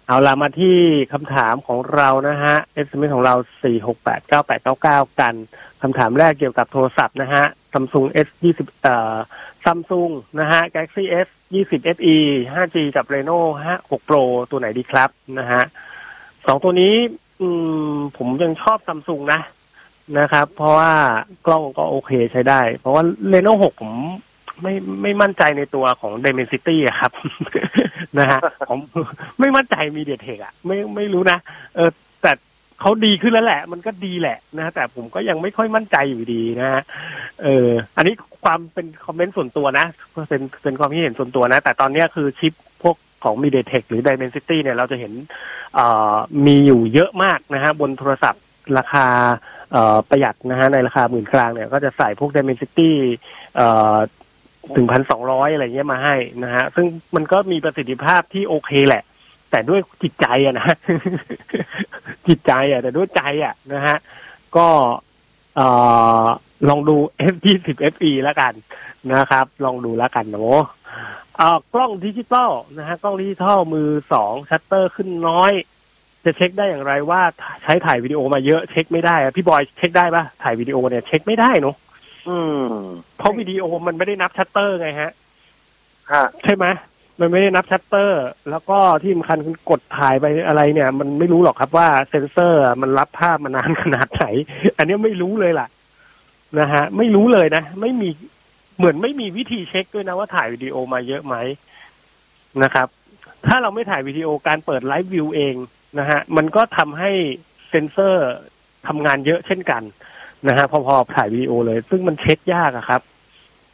[0.06, 0.76] เอาล่ะมาที่
[1.12, 2.54] คำถามของเรานะฮะ
[2.86, 3.34] SMS ของเรา
[5.06, 5.34] 4689899 กัน
[5.82, 9.16] คำถามแรกเกี่ยวกับโทรศัพท์นะฮะ Samsung S 20เอ่อ
[9.64, 12.16] Samsung นะฮะ Galaxy S 20 FE
[12.52, 15.62] 5G กับ Reno 5 6 Pro ตัวไหนดีครับนะฮะ
[16.46, 16.94] สองตัวนี้
[17.40, 17.48] อื
[17.94, 19.40] ม ผมยังชอบ Samsung นะ
[20.18, 20.92] นะครับ เพราะว่า
[21.46, 23.02] กล้องก็โอเคใช้ได้ เพราะว่า
[23.32, 23.92] Reno 6ผม
[24.62, 27.12] ไม่ไม่มั่นใจในตัวของ Dimensity อะครับ
[28.18, 28.78] นะฮะผม
[29.40, 31.38] ไม่มั่นใจมีเดียเทคอะไม่ไม่รู้นะ
[31.76, 31.90] เออ
[32.22, 32.32] แต่
[32.80, 36.82] เขาดีขึ้นแล้วแหละ มันก็ดีแหละนะ แต่ผมก็ยังไม่ค่อยมั่นใจอยู่ดีนะฮะ
[37.42, 39.86] เออ อันนี้ความเป็นคอมเมนต์ส่วนตัวนะ
[40.28, 42.52] เป็นเป็นความคิดเห็นส่วนตัวนะ แต่ตอนนี้คือชิป
[42.82, 45.12] พวกของ MediaTek หรือ Dimensity เนี่ยเราจะเห็น
[45.74, 46.14] เอ่อ
[46.46, 48.42] มีอยู่เยอะมากนะฮะบนโทรศัพท์
[48.78, 49.06] ราคา
[50.10, 52.90] ประหยัดนะฮะในราคาหมื่นกลางเนี่ยก็จะใส่พวก Dimensity
[54.76, 59.02] ถึงพันสองร้อยอะไรเงี้ยมาให้นะฮะ ซึ่งมันก็มีประสิทธิภาพที่โอเคแหละ
[59.50, 60.68] แต่ด้วยจิตใจอะนะ
[62.28, 63.96] จิตใจอะแต่ด้วยใจอะนะฮะ
[64.56, 64.68] ก็
[65.58, 65.60] อ
[66.68, 66.96] ลองดู
[67.32, 68.52] S 2 0 FE แล้วกัน
[69.12, 70.40] นะครับ ลองดูแล้วกันนะ
[71.36, 75.52] เอ่อกล้องดิจิตอลนะฮะ กล้องดิจิตอลมือสองชัตเตอร์ขึ้นน้อย
[76.24, 77.22] จะเช็คได้อย่างไรว่า
[77.62, 81.76] ใช้ถ่ายวิดีโอมาเยอะเช็คไม่ได้อะพี่บอยเช็คได้ปะถ่ายวิดีโอเนี่ยเช็คไม่ได้เนาะ
[82.28, 82.66] อืม
[83.18, 85.12] เพราะวิดีโอมันไม่ได้นับชัตเตอร์ไงฮะ
[86.12, 86.66] ฮะใช่ไหม
[87.20, 94.26] มันไม่ได้นับชัตเตอร์ แล้วก็ที่สำคัญคือกดถ่ายไปอะไรเนี่ย มันไม่รู้หรอกครับว่าเซ็นเซอร์มันรับภาพมานานขนาดไหน
[94.76, 95.66] อันนี้ไม่รู้เลยล่ะ
[96.58, 98.08] นะฮะ ไม่รู้เลยนะ ไม่มี
[98.78, 101.36] เหมือนไม่มีวิธีเช็คด้วยนะว่าถ่ายวิดีโอมาเยอะไหม
[102.62, 102.88] นะครับ
[103.46, 105.54] ถ้าเราไม่ถ่ายวิดีโอการเปิด live view เอง
[105.98, 107.10] นะฮะมันก็ทำให้
[107.68, 108.32] เซ็นเซอร์
[108.88, 109.82] ทำงานเยอะเช่นกัน
[110.48, 113.00] นะฮะพอๆถ่ายวิดีโอเลย ซึ่งมันเช็คยากอะครับ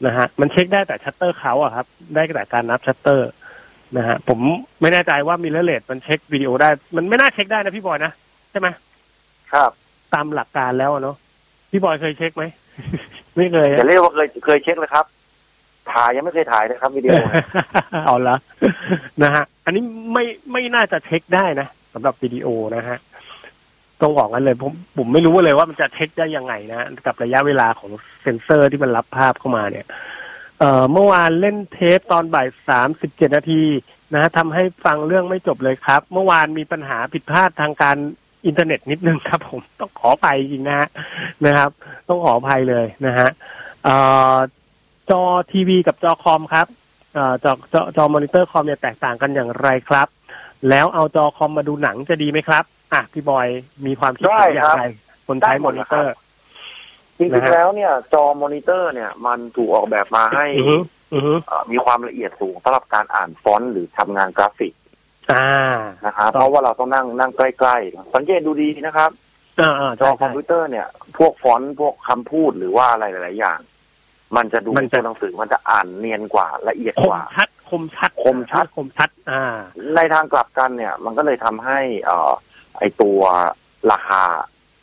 [0.06, 3.30] นะฮะมันเช็คได้แต่ชัตเตอร์เขาอะครับ ได้แต่การนับชัตเตอร์
[3.96, 4.38] นะฮะผม
[4.80, 8.12] ไม่แน่ใจว่า mirrorless มันเช็ควิดีโอได้ มันไม่น่าเช็คได้นะพี่บอยนะ
[8.50, 8.68] ใช่ไหม
[9.52, 9.70] ครับ
[10.14, 11.16] ตามหลักการแล้วอะเนาะ
[11.70, 12.44] พี่บอยเคยเช็คไหม
[13.36, 15.04] ไม่เคยอย่าอะเรียกว่าเคยเคยเช็คเลยครับ
[15.92, 17.14] ถ่ายยังไม่เคยถ่ายนะครับวิดีโอ
[18.04, 18.36] เอาละ
[19.22, 22.98] นะฮะอันนี้ไม่ไม่น่าจะเช็คได้นะ สำหรับวิดีโอนะฮะ
[24.00, 27.90] ต้องบอกกันเลยผมผมไม่รู้เลยว่ามันจะเช็คได้ยังไงนะ กับระยะเวลาของ
[28.22, 29.86] เซ็นเซอร์ที่มันรับภาพเข้ามาเนี่ย
[30.58, 33.62] เอ่อเมื่อวานเล่นเทปตอนบ่ายสามสิบเจ็ดนาที
[34.12, 37.96] นะฮะทำให้ฟังเรื่องไม่จบเลยครับ เมื่อวานมีปัญหาผิดพลาดทางการ
[38.46, 40.88] อินเทอร์เน็ตนิดนึงครับ ผมต้องขออภัยจริงนะฮะ
[41.46, 41.70] นะครับ
[42.08, 43.28] ต้องขออภัยเลยนะฮะ
[43.84, 43.94] เอ่
[44.32, 44.36] อ
[45.10, 45.22] จอ
[45.52, 46.66] ทีวีกับจอคอมครับ
[47.14, 50.08] เอ่อจอจอจอมอนิเตอร์คอมเนี่ยแตกต่างกันอย่างไรครับ
[50.68, 53.48] แล้วเอาจอคอมมาดูหนังจะดีไหมครับ อะพี่บอย
[53.86, 54.84] มีความคิดเห็นอย่างไร
[55.26, 56.14] คนใช้มอนิเตอร์
[57.18, 60.76] จริงๆแล้วเนี่ย จอมอนิเตอร์เนี่ย มันถูกออกแบบมาให้อือฮึ
[61.14, 64.72] อือฮึเอ่อมีความละเอียดสูงสำหรับการอ่านฟอนต์หรือทำงานกราฟิก
[65.32, 65.48] อ่า
[66.06, 69.10] นะครับครับ เพราะว่าเราต้องนั่งนั่งใกล้ๆ สังเกตดูดีนะครับ
[70.00, 70.86] จอคอมพิวเตอร์เนี่ย
[71.18, 73.58] พวกฟอนต์พวกคำพูดหรือว่าอะไรหลาย ๆ อย่าง
[74.36, 79.42] มันจะดูตัวหนังสือมันจะอ่านเนียนกว่าละเอียดกว่าชัด คมชัดคมชัดคมชัด อ่า
[79.96, 82.32] ในทางกลับกันเนี่ย มันก็เลยทำให้เอ่อ
[82.78, 83.20] ไอตัว
[83.92, 84.22] ราคา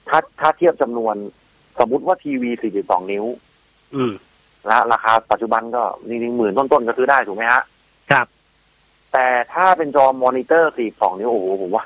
[0.10, 1.16] ถ้าถ้าเทียบจำนวน
[1.80, 3.26] สมมติว่าทีวี42นิ้ว
[3.96, 4.14] อืม
[4.70, 7.64] นะราคาปัจจุบันก็จริงๆหมื่นต้นๆก็ซื้อได้ถูกไหมฮะ
[8.12, 8.28] ครับ
[9.14, 11.86] แต่ถ้าเป็นจอมอนิเตอร์42นิ้วโอ้โหผมว่า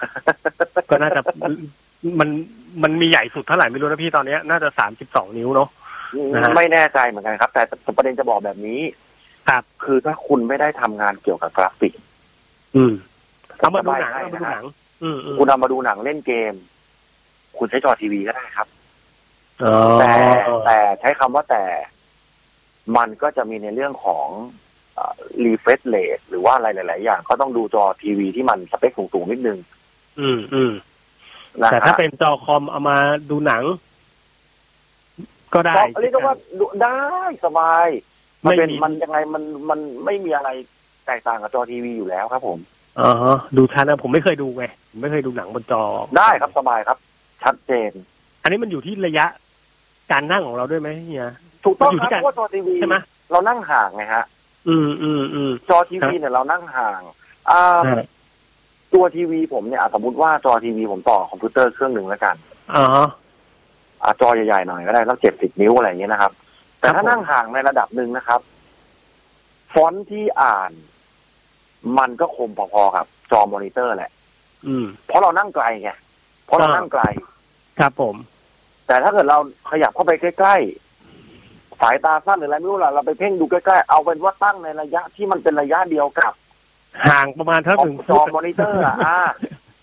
[0.89, 1.53] ก็น่าจะมัน
[2.83, 5.69] มันมีใหญ่สุดเท่าไหร่ไม่รู้นะพี่ตอนเนี้ยน่าจะสามสิบสองนิ้วเนาะ
[6.33, 7.63] นะฮะไม่แน่ใจเหมือนกันครับ แต่
[7.97, 8.79] ประเด็นจะบอกแบบนี้
[9.47, 11.93] ครับ คือถ้าคุณไม่ได้ทำงานเกี่ยวกับกราฟิก
[12.75, 12.93] อืม
[13.57, 14.65] เอามาดูหนังให้เอามาดูนะหฮะนัง
[15.03, 16.53] อืมอืมคุณเอามาดูหนังเล่นเกม
[17.57, 18.67] คุณใช้จอทีวีก็ได้ครับ
[19.63, 20.13] อ๋อแต่
[20.65, 21.63] แต่ใช้คำว่าแต่
[22.97, 24.27] มันก็จะมีในเรื่องของ
[25.43, 29.59] refresh rate หรือว่าอะไรหลาย ๆ อย่างก็ต้องดูจอทีวีที่มันสเปคสูง ๆ นิดนึง
[30.19, 30.71] อืมอืม
[31.61, 32.97] นะแต่ฮะถ้าเป็นจอคอมเอามา
[33.29, 33.63] ดูหนัง
[35.53, 36.99] ก็ได้ก็เรียกได้ว่าดูได้
[37.45, 37.87] สบาย
[38.45, 40.49] มันเป็นไม่มีมันยังไงมันมันไม่มีอะไร
[41.05, 42.57] แตกต่างกับจอทีวีอยู่แล้วครับ ผม
[42.99, 45.83] อ๋อฮะดูชัดนะผมไม่เคยดูไงผมไม่เคยดูหนังบนจอ
[46.17, 46.97] ได้ครับสบายครับ
[47.43, 47.91] ชัดเจน
[48.43, 49.25] อันนี้มันอยู่ที่ระยะ
[50.11, 51.27] การนั่งของเราด้วยไหมเฮีย
[51.65, 52.95] ถูกต้องอยู่คที่รับการเพราะว่าจอทีวีใช่ไหม
[53.31, 54.23] เรานั่งห่างไงฮะ
[54.67, 56.99] อืมอืมอืมจอทีวีเนี่ยเรานั่งห่าง
[57.49, 58.03] อ่าใช่
[58.93, 62.35] ตัวทีวีผมเนี่ยอะสมมติว่าจอทีวีผมต่อคอมพิวเตอร์เครื่องหนึ่งแล้วกัน
[62.75, 63.07] อ๋อฮะ
[64.03, 66.31] อะจอใหญ่ๆหน่อยก็ได้สักเจ็ดสิบนิ้วอะไรอย่างเงี้ยนะครับ
[66.81, 68.41] แต่ครับถ้าผมนั่งห่างในระดับหนึ่งนะครับ
[69.73, 70.71] ฟอนต์ที่อ่าน
[71.97, 74.11] มันก็คมพอๆกับ จอมอนิเตอร์แหละ
[74.67, 75.91] อืม เพราะเรานั่งไกลไง
[76.45, 77.03] เพราะเราอ่านั่นั่งไกล
[77.79, 78.15] ครับผม
[78.87, 79.37] แต่ถ้าเกิดเรา
[79.71, 86.33] ขยับเข้าไปใกล้ๆสายตาสั้นหรืออะไรไม่รู้ล่ะเราไปเพ่งดูใกล้ๆเอาเป็นว่าตั้งในระยะที่มันเป็นระยะเดียวกับ
[87.07, 89.19] ห่างประมาณเท่าหนึ่งจฟุอตมอนิเตอร์อะอ่า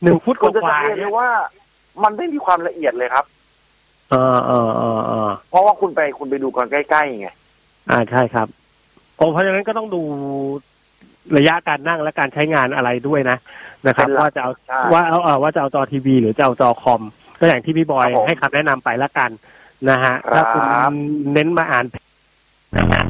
[0.03, 1.28] หนึ่งฟุตกคุณจะว่าสังเกตๆเลเนี่ยยว่า
[2.03, 3.24] มันไม่มีความละเอียดเลยครับ
[4.11, 7.28] เออเออเออเออเพราะว่าคุณไปคุณไปดูกันใกล้ๆไง
[7.90, 8.46] อ่าใช่ครับ
[9.16, 10.02] โอ้เพราะฉะนั้นก็ต้องดู
[11.36, 13.36] ระยะการนั่งและการใช้งานอะไรด้วยนะ
[13.86, 17.02] นะครับเป็นหลักว่าจะเอาใช่ว่าเอาเอาว่าจะเอาจอทีวีหรือจะเอาจอคอม
[17.40, 19.30] ก็อย่างที่พี่บอยครับผมให้คำแนะนำไปละกัน
[19.90, 20.64] นะฮะครับถ้าคุณ
[21.32, 21.84] เน้นมาอ่าน
[22.76, 23.02] นะฮะ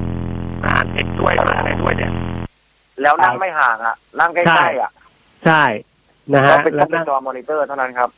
[0.62, 2.12] มาอ่านเอกด้วยมาอะไรด้วยเนี่ย
[3.02, 4.90] แล้วนั่งไม่ห่างอะ นั่งใกใช่ล้ๆอะ
[5.44, 5.62] ใช่
[6.34, 8.10] นะก็ฮะเป็นแล้ต้อวงเป็นนั่งจอมอนิเตอร์เท่านั้นครับ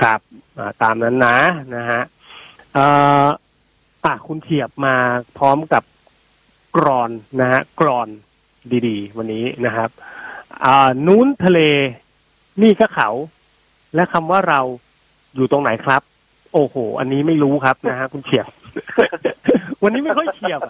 [0.00, 0.20] ครับ
[0.58, 1.36] อ่าตามนั้นนะ
[1.76, 2.86] นะฮะเอ่
[3.24, 3.26] อ
[4.04, 4.94] อะคุณเฉียบมา
[5.38, 5.82] พร้อมกับ
[6.76, 7.10] กรอน
[7.40, 8.08] นะฮะกรอน
[8.86, 9.90] ดีๆ วันนี้นะครับ
[10.64, 11.60] อ่านู้นทะเล
[12.62, 13.08] นี่ก็เขา
[13.94, 14.60] และคำว่าเรา
[15.34, 16.02] อยู่ตรงไหนครับ
[16.52, 18.46] โอ้โห อันนี้ไม่รู้ครับนะฮะคุณเฉียบ
[19.82, 20.60] วันนี้ไม่ค่อยเฉียบ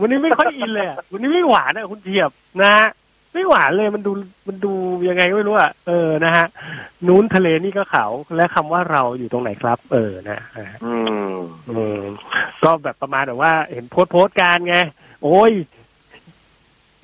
[0.00, 2.30] วันนี้ไม่ค่อยอินเลยวันนี้ไม่หวานอะคุณเฉียบ
[2.60, 2.88] นะฮะ
[3.36, 4.12] ไม่หวานเลยมันดู
[4.48, 4.72] มันดู
[5.08, 6.46] ยังไงก็ไม่รู้อะเออนะฮะ
[7.06, 8.06] นู้นทะเลนี่ก็เขา
[8.36, 10.94] และคำว่าเราอยู่ตรงไหนครับ เออนะอ่าอื
[11.30, 11.34] ม
[11.70, 12.00] อืม
[12.64, 14.76] ก็แบบประมาณแบบว่า เห็นโพสต์โพสต์การไง
[15.22, 15.52] โอ้ย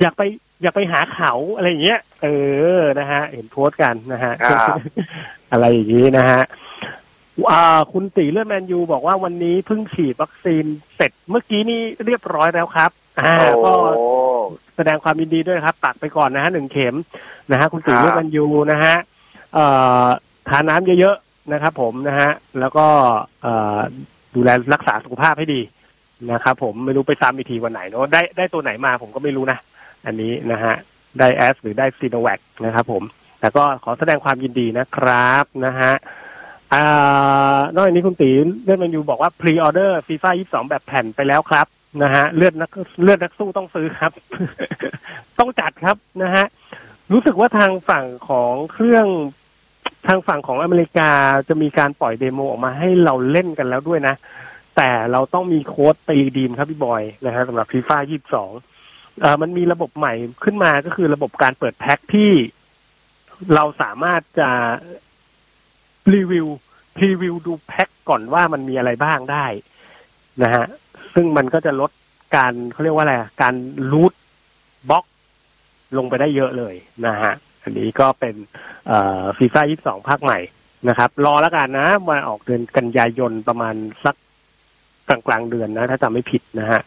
[0.00, 0.22] อยากไป
[0.62, 2.28] อยากไปหาเขาอะไรอย่างเงี้ย เอ
[2.76, 4.76] อนะฮะ เห็นโพสต์กันนะฮะครับ
[5.52, 6.42] อะไรอย่างงี้นะฮะ
[7.50, 10.64] อ่าคุณตีเลือดแมนยูบอกว่าวันนี้เพิ่งฉีดวัคซีน
[10.96, 13.88] เสร็จเมื่อกี้นี้เรียบร้อยแล้วครับอ่าโอ้ก็แส
[14.88, 16.96] ดงความยินดีด้วยนะครับ ปักไปก่อนนะฮะหนึ่งเข็ม
[17.50, 18.96] นะฮะคุณตีครับเลือดแมนยูนะฮะ
[19.54, 19.66] เอ่
[20.04, 20.06] อ
[20.48, 22.30] ทานน้ำเยอะๆนะครับ ผมนะฮะ
[22.60, 22.86] แล้วก็
[23.42, 23.78] เอ่อ
[24.34, 25.60] ดูแลรักษาสุขภาพให้ดี
[26.32, 29.58] นะครับผมไม่รู้ไปซ้ำอีกทีวันไหนเนาะได้ได้ตัวไหนมาผมก็ไม่รู้นะ
[30.06, 30.74] อันนี้นะฮะ
[31.18, 33.02] ได้แอสหรือได้ซีโนแวคนะครับผม
[33.40, 35.92] แต่ก็ขอแสดงความยินดีนะครับนะฮะ
[36.74, 38.30] อ่านอกจากนี้คุณตี
[38.62, 40.30] เลือดแมนยูบอกว่า pre-order FIFA
[40.66, 41.66] 22แบบแผ่นไปแล้วครับ
[42.02, 42.70] นะฮะเลือดนัก
[43.02, 44.12] เลือดนักสู้ต้องซื้อครับ
[45.38, 46.44] ต้องจัดครับนะฮะ
[47.12, 49.06] รู้สึกว่าทางฝั่งของเครื่อง
[50.06, 51.10] ทางฝั่งของอเมริกา
[51.48, 54.14] จะมีการปล่อย demo ออกมาให้เราเล่นกันแล้วด้วยนะ
[54.76, 57.98] แต่เราต้องมีโค้ดไป redeem ครับพี่บอยนะฮะสำหรับฟีฟ่า
[58.58, 60.14] 22เอ่อมันมีระบบใหม่
[60.44, 62.32] ขึ้นมาก็คือระบบการเปิดแพ็คที่
[63.54, 64.50] เราสามารถจะ
[66.14, 66.46] รีวิว
[66.96, 69.46] preview ดูแพ็คก่อนว่ามันมีอะไรบ้างได้
[70.42, 70.64] นะฮะ
[71.14, 71.90] ซึ่งมันก็จะลด
[72.36, 73.54] การเขาเรียกว่าอะไรอะการ
[73.92, 74.12] รูท
[74.90, 75.04] บล็อก
[75.98, 76.74] ลงไปได้เยอะเลย
[77.06, 77.32] นะฮะ
[77.62, 78.34] อันนี้ก็เป็น
[78.86, 80.38] เอ่อฟีฟ่า22ภาคใหม่
[80.88, 84.16] นะครับ รอแล้วกันนะมาออกเดือนกันยายนประมาณสัก
[85.08, 86.80] กลางกลางๆเดือนนะ ถ้าจำไม่ผิดนะฮะ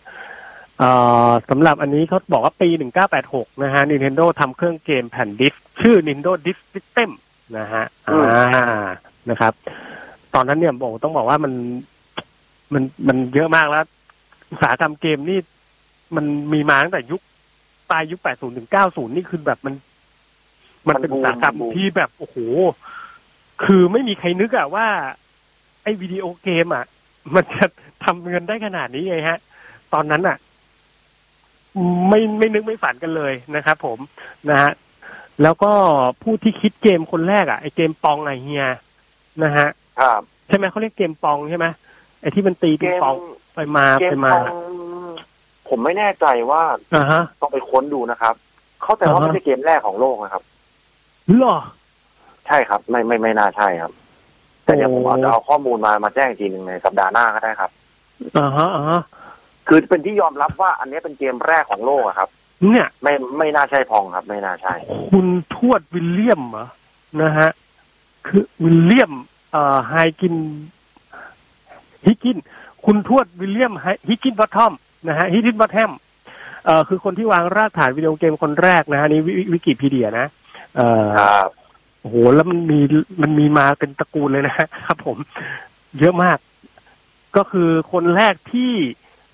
[0.80, 0.89] เอ่
[1.28, 2.69] อสำหรับอันนี้เขาบอกว่าปี
[3.15, 7.09] 1986 นะฮะ Nintendo ทำเครื่องเกมแผ่นดิสก์ชื่อ Nintendo Disk System
[7.57, 8.45] นะฮะอือ่า
[8.84, 8.86] ม
[9.30, 9.53] นะครับ
[10.34, 11.53] ตอนนั้นเนี่ยบอกต้องบอกว่ามัน
[12.73, 13.86] มันมันเยอะมากแล้ว
[14.51, 15.39] อุตสาหกรรมเกมนี่
[16.15, 17.21] มันมีมาตั้งแต่ยุค
[17.89, 19.73] ปลายยุค 80 ถึง 90 นี่คือแบบมัน
[20.87, 22.37] มันเป็นอุตสาหกรรมที่แบบโอ้โห
[23.63, 24.87] คือไม่มีใครนึกอะว่า
[25.83, 26.85] ไอ้วิดีโอเกมอะ
[27.35, 27.65] มันจะ
[28.03, 29.39] ทำเงินได้ขนาดนี้ไงฮะ
[29.93, 30.37] ตอนนั้นอะ
[32.09, 33.99] ไม่ไม่นึกไม่ฝันกันเลยนะครับผม
[34.49, 34.71] นะฮะ
[35.41, 35.71] แล้วก็
[36.21, 38.65] ผู้ที่คิดเกมคนแรกอะไอเกมปองไอเฮีย
[39.43, 39.67] นะฮะ
[39.99, 41.65] ครับใช่ไหมเขาเรียกเกมปองใช่ไหม
[42.21, 43.15] ไอที่มันตีเกปิงมปอง
[43.55, 44.43] ไปมาเกไปมมาของ
[45.69, 46.63] ผมไม่แน่ใจว่า
[46.95, 48.35] อ่าฮะต้องไปค้นดูนะครับ
[48.83, 50.43] เข้าใจว่าอ่าฮะไม่ใช่เกมแรกของโลกนะครับ
[51.37, 51.57] เหรอ
[52.47, 53.91] ใช่ครับ ไม่ไม่ไม่น่าใช่ครับ
[54.63, 57.71] แต่เดี๋ยวผมโอ้เอาจะเอาข้อมูลมามาแจ้งอีกทีหนึ่งในสัปดาห์หน้าก็ได้ครับ
[58.37, 59.01] อ่าฮะอ่าฮะ
[59.67, 62.29] คือเป็นที่ยอมรับว่า อันนี้เป็นเกมแรกของโลกอะครับ
[62.71, 64.73] เนี่ย ไม่ไม่น่าใช่พองครับ ไม่น่าใช่
[65.09, 66.67] คุณทวดวิลเลียมเหรอ
[67.21, 67.49] นะฮะ
[68.27, 69.13] คือวิลเลียม
[69.51, 70.35] เอ่อไฮกิน
[72.05, 72.37] ฮิกกิน
[72.86, 73.73] คุณทวดวิลเลียม
[74.09, 74.73] ฮิกกินบัตทอม
[75.07, 75.91] นะฮะฮิกกินบัตแฮม
[76.65, 80.27] เอ่อคือคนที่วางรากฐานวิดีโอเกมคนแรกนะฮะนี่วิวิกิพีเดียนะ
[80.75, 81.49] เอ่อครับ
[82.01, 82.79] โอ้โหแล้วมันมี
[83.21, 84.55] มันมีมาเป็นตระกูลเลยนะ
[84.86, 85.17] ครับผม
[85.99, 86.38] เยอะมาก
[87.38, 88.71] ก็คือคนแรกที่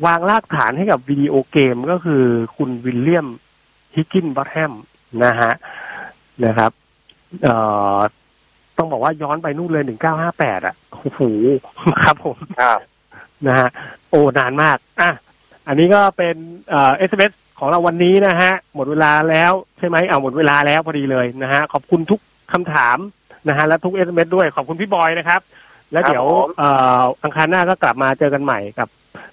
[0.06, 2.24] วางรากฐานให้กับวิดีโอเกมก็คือ
[2.58, 3.28] คุณวิลเลียม
[3.96, 4.74] ฮิกกินบัตแฮม
[5.24, 5.54] นะฮะ
[6.46, 6.72] นะครับ
[7.44, 7.56] เอ่
[7.98, 8.00] อ
[8.78, 11.22] ต้องบอกว่าย้อนไปนู่นเลยหนึ่งเก้าห้าแปดอะโอ้โห
[12.04, 12.80] ครับผมครับ
[13.48, 13.68] นะฮะ
[14.10, 15.10] โอ้นานมากอะ
[15.68, 16.36] อันนี้ก็เป็น
[16.70, 17.24] เอ่อเอสเอ
[17.60, 22.20] ของเราวันนี้นะฮะ หมดเวลาแล้วใช่ไหมเอาหมดเวลาแล้วพอดีเลยนะฮะ ขอบคุณทุก
[22.54, 22.98] คำถาม
[23.50, 25.42] นะฮะและทุกเอสเอด้วยขอบคุณพี่บอยนะครับ
[25.92, 26.70] แล้วเดี๋ยวครับผมเอ่
[27.00, 28.88] ออังคารหน้าก็กลับมาเจอกันใหม่กับ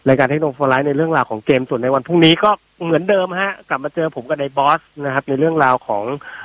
[0.08, 2.50] รายการเทคโนโลยีในเรื่องราวของเกมส่วนในวันพรุ่งนี้ก็
[2.84, 6.04] เหมือนเดิมฮะ กลับมาเจอผมกับในบอสนะครับ ในเรื่องราวของ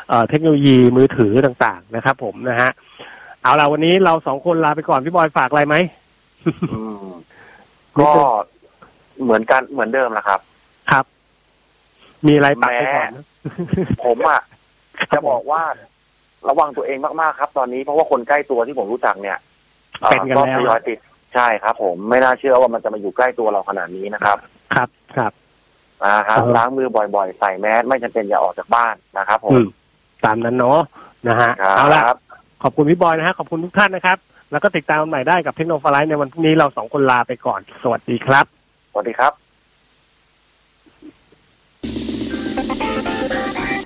[0.09, 2.69] เอ่อเทคโนโลยีมือถือต่างๆนะครับ ผมนะฮะ
[3.43, 5.75] เอาล่ะวันนี้เราสองคนลาไปก่อนพี่บอยฝากอะไรไหม
[6.71, 7.07] อืม
[7.99, 8.11] ก็
[9.23, 10.39] เหมือนกันเหมือนเดิมแหละครับ
[10.91, 11.05] ครับ
[12.27, 13.25] มีอะไรปักไปก่อนนะ
[14.05, 14.41] ผมอะ
[15.13, 15.61] จะบอกว่า
[16.49, 19.37] ระวังตัวเองมากๆครับ ตอนนี้เพราะว่าคนใกล้ตัวที่ผมรู้จักเนี่ย
[20.03, 20.99] อ่อเป็นกันแล้วทยอยติด
[21.33, 24.37] ใช่ครับ ผมไม่น่าเชื่อว่ามันจะมาอยู่ใกล้ตัวเราขนาดนี้นะครับ
[24.73, 25.31] ครับครับ
[26.03, 29.67] อ่าครับเออล้างมือบ่อยๆ ใส่แมสไม่จำเป็นอย่าออกจากบ้านนะครับผอืมม
[30.25, 30.79] ตามนั้นเนาะ
[31.27, 32.01] นะฮะครับเอาละ
[32.63, 34.17] ขอบคุณพี่บอยนะฮะขอบคุณทุกท่านนะครับ
[34.53, 38.45] แล้วก็ติดตามกันใหม่ได้กับเทคโนโลยีในวันพรุ่งนี้เราสองคนลาไปก่อน สวัสดีครับ
[38.91, 39.33] สวัสดีครับ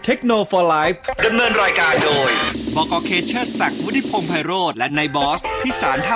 [0.06, 0.90] เทคโนโลยี
[1.26, 2.30] ดำเนินรายการโดย
[2.76, 6.06] บกเคเชอร์ศักดิ์วุฒิพงษ์ไพโรธและนายบอส พิสารท่า